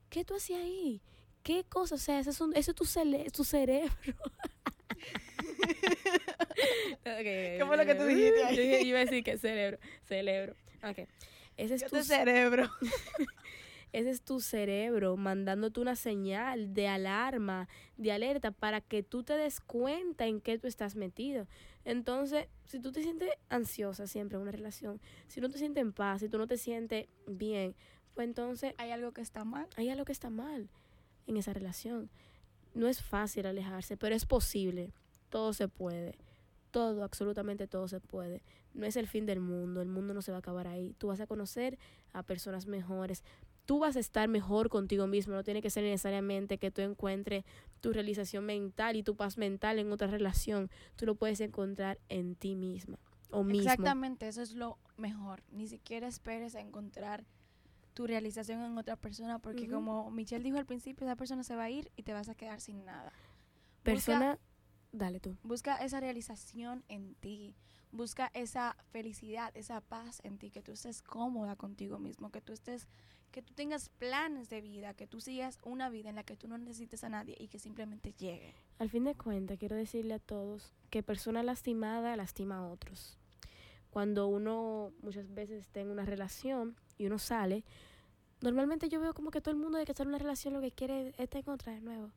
[0.09, 1.01] ¿qué tú hacías ahí?
[1.41, 1.95] ¿Qué cosa?
[1.95, 2.75] O sea, ese es, un- ese es
[3.33, 3.91] tu cerebro.
[7.03, 8.55] ¿Qué fue lo que tú dijiste ahí?
[8.55, 9.79] Yo iba a decir que cerebro.
[10.03, 10.55] Cerebro.
[10.83, 11.07] Ok.
[11.57, 12.69] Ese es, tu, cerebro.
[13.93, 19.37] ese es tu cerebro mandándote una señal de alarma, de alerta, para que tú te
[19.37, 21.47] des cuenta en qué tú estás metido.
[21.85, 25.93] Entonces, si tú te sientes ansiosa siempre en una relación, si no te sientes en
[25.93, 27.75] paz, si tú no te sientes bien,
[28.15, 29.67] pues entonces Hay algo que está mal.
[29.75, 30.69] hay algo que está mal
[31.27, 32.09] en esa relación.
[32.73, 34.91] No es fácil alejarse, pero es posible.
[35.33, 36.15] Todo se puede.
[36.69, 38.43] Todo, absolutamente todo se puede.
[38.75, 39.81] No es el fin del mundo.
[39.81, 40.93] El mundo no se va a acabar ahí.
[40.99, 41.79] Tú vas a conocer
[42.13, 43.23] a personas mejores.
[43.65, 45.33] Tú vas a estar mejor contigo mismo.
[45.33, 47.45] No tiene que ser necesariamente que tú encuentres
[47.81, 50.69] tu realización mental y tu paz mental en otra relación.
[50.95, 52.99] Tú lo puedes encontrar en ti misma
[53.31, 53.61] o mismo.
[53.71, 55.41] Exactamente, eso es lo mejor.
[55.51, 57.25] Ni siquiera esperes a encontrar
[57.95, 61.63] tu realización en otra persona porque como Michelle dijo al principio, esa persona se va
[61.63, 63.11] a ir y te vas a quedar sin nada.
[63.11, 64.39] Busca- Persona,
[64.93, 65.35] dale tú.
[65.43, 67.53] Busca esa realización en ti.
[67.91, 72.51] Busca esa felicidad, esa paz en ti, que tú estés cómoda contigo mismo, que tú
[72.51, 72.87] estés,
[73.31, 76.47] que tú tengas planes de vida, que tú sigas una vida en la que tú
[76.47, 78.55] no necesites a nadie y que simplemente llegue.
[78.79, 83.19] Al fin de cuentas, quiero decirle a todos que persona lastimada lastima a otros.
[83.91, 87.63] Cuando uno muchas veces está en una relación y uno sale,
[88.41, 90.61] normalmente yo veo como que todo el mundo de que está en una relación lo
[90.61, 92.11] que quiere es estar en otra de nuevo.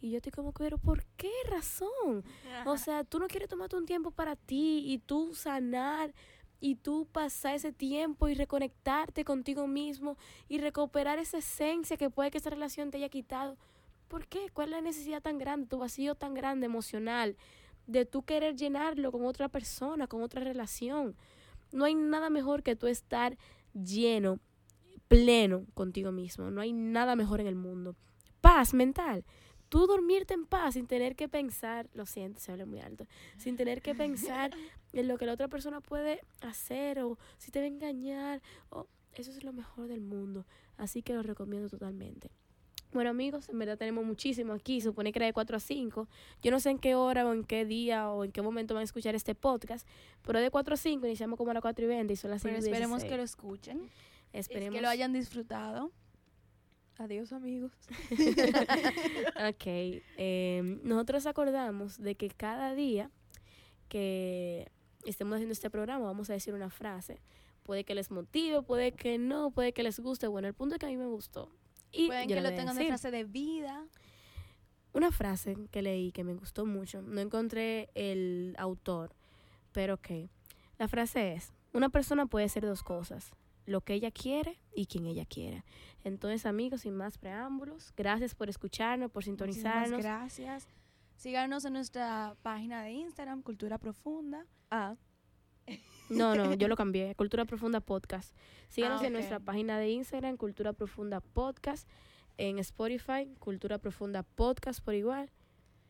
[0.00, 2.24] Y yo estoy como pero ¿por qué razón?
[2.64, 6.14] O sea, tú no quieres tomarte un tiempo para ti y tú sanar
[6.60, 10.16] y tú pasar ese tiempo y reconectarte contigo mismo
[10.48, 13.56] y recuperar esa esencia que puede que esa relación te haya quitado.
[14.08, 14.48] ¿Por qué?
[14.52, 17.36] ¿Cuál es la necesidad tan grande, tu vacío tan grande emocional
[17.86, 21.16] de tú querer llenarlo con otra persona, con otra relación?
[21.72, 23.38] No hay nada mejor que tú estar
[23.72, 24.38] lleno,
[25.08, 26.50] pleno contigo mismo.
[26.50, 27.94] No hay nada mejor en el mundo.
[28.40, 29.24] Paz mental.
[29.70, 33.06] Tú dormirte en paz sin tener que pensar, lo siento, se habla muy alto,
[33.38, 34.50] sin tener que pensar
[34.92, 38.42] en lo que la otra persona puede hacer o si te va a engañar.
[38.70, 40.44] O, eso es lo mejor del mundo.
[40.76, 42.30] Así que lo recomiendo totalmente.
[42.92, 46.08] Bueno amigos, en verdad tenemos muchísimo aquí, supone que era de 4 a 5.
[46.42, 48.80] Yo no sé en qué hora o en qué día o en qué momento van
[48.80, 49.86] a escuchar este podcast,
[50.22, 52.42] pero de 4 a 5 iniciamos como a las 4 y 20 y son las
[52.42, 53.10] 5 Pero esperemos 16.
[53.12, 53.90] que lo escuchen,
[54.32, 55.92] Esperemos que lo hayan disfrutado.
[57.00, 57.72] Adiós, amigos.
[59.48, 63.10] Ok, em, nosotros acordamos de que cada día
[63.88, 64.70] que
[65.06, 67.22] estemos haciendo este programa vamos a decir una frase.
[67.62, 70.26] Puede que les motive, puede que no, puede que les guste.
[70.26, 71.50] Bueno, el punto es que a mí me gustó.
[71.90, 73.86] Y Pueden que lo tengan de frase de vida.
[74.92, 77.00] Una frase que leí que me gustó mucho.
[77.00, 79.14] No encontré el autor,
[79.72, 80.28] pero ok.
[80.78, 83.32] La frase es, una persona puede ser dos cosas,
[83.70, 85.64] lo que ella quiere y quien ella quiere.
[86.04, 90.00] Entonces, amigos, sin más preámbulos, gracias por escucharnos, por Muchísimas sintonizarnos.
[90.02, 90.68] gracias.
[91.16, 94.46] Síganos en nuestra página de Instagram, Cultura Profunda.
[94.70, 94.96] Ah,
[96.08, 97.14] No, no, yo lo cambié.
[97.14, 98.34] Cultura Profunda Podcast.
[98.68, 101.88] Síganos Ah, en nuestra página de Instagram, Cultura Profunda Podcast.
[102.38, 105.30] En Spotify, Cultura Profunda Podcast por igual.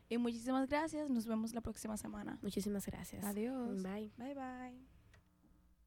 [0.09, 1.09] Y muchísimas gracias.
[1.09, 2.39] Nos vemos la próxima semana.
[2.43, 3.25] Muchísimas gracias.
[3.25, 3.83] adiós.
[3.83, 4.11] Bye.
[4.19, 5.00] Bye bye.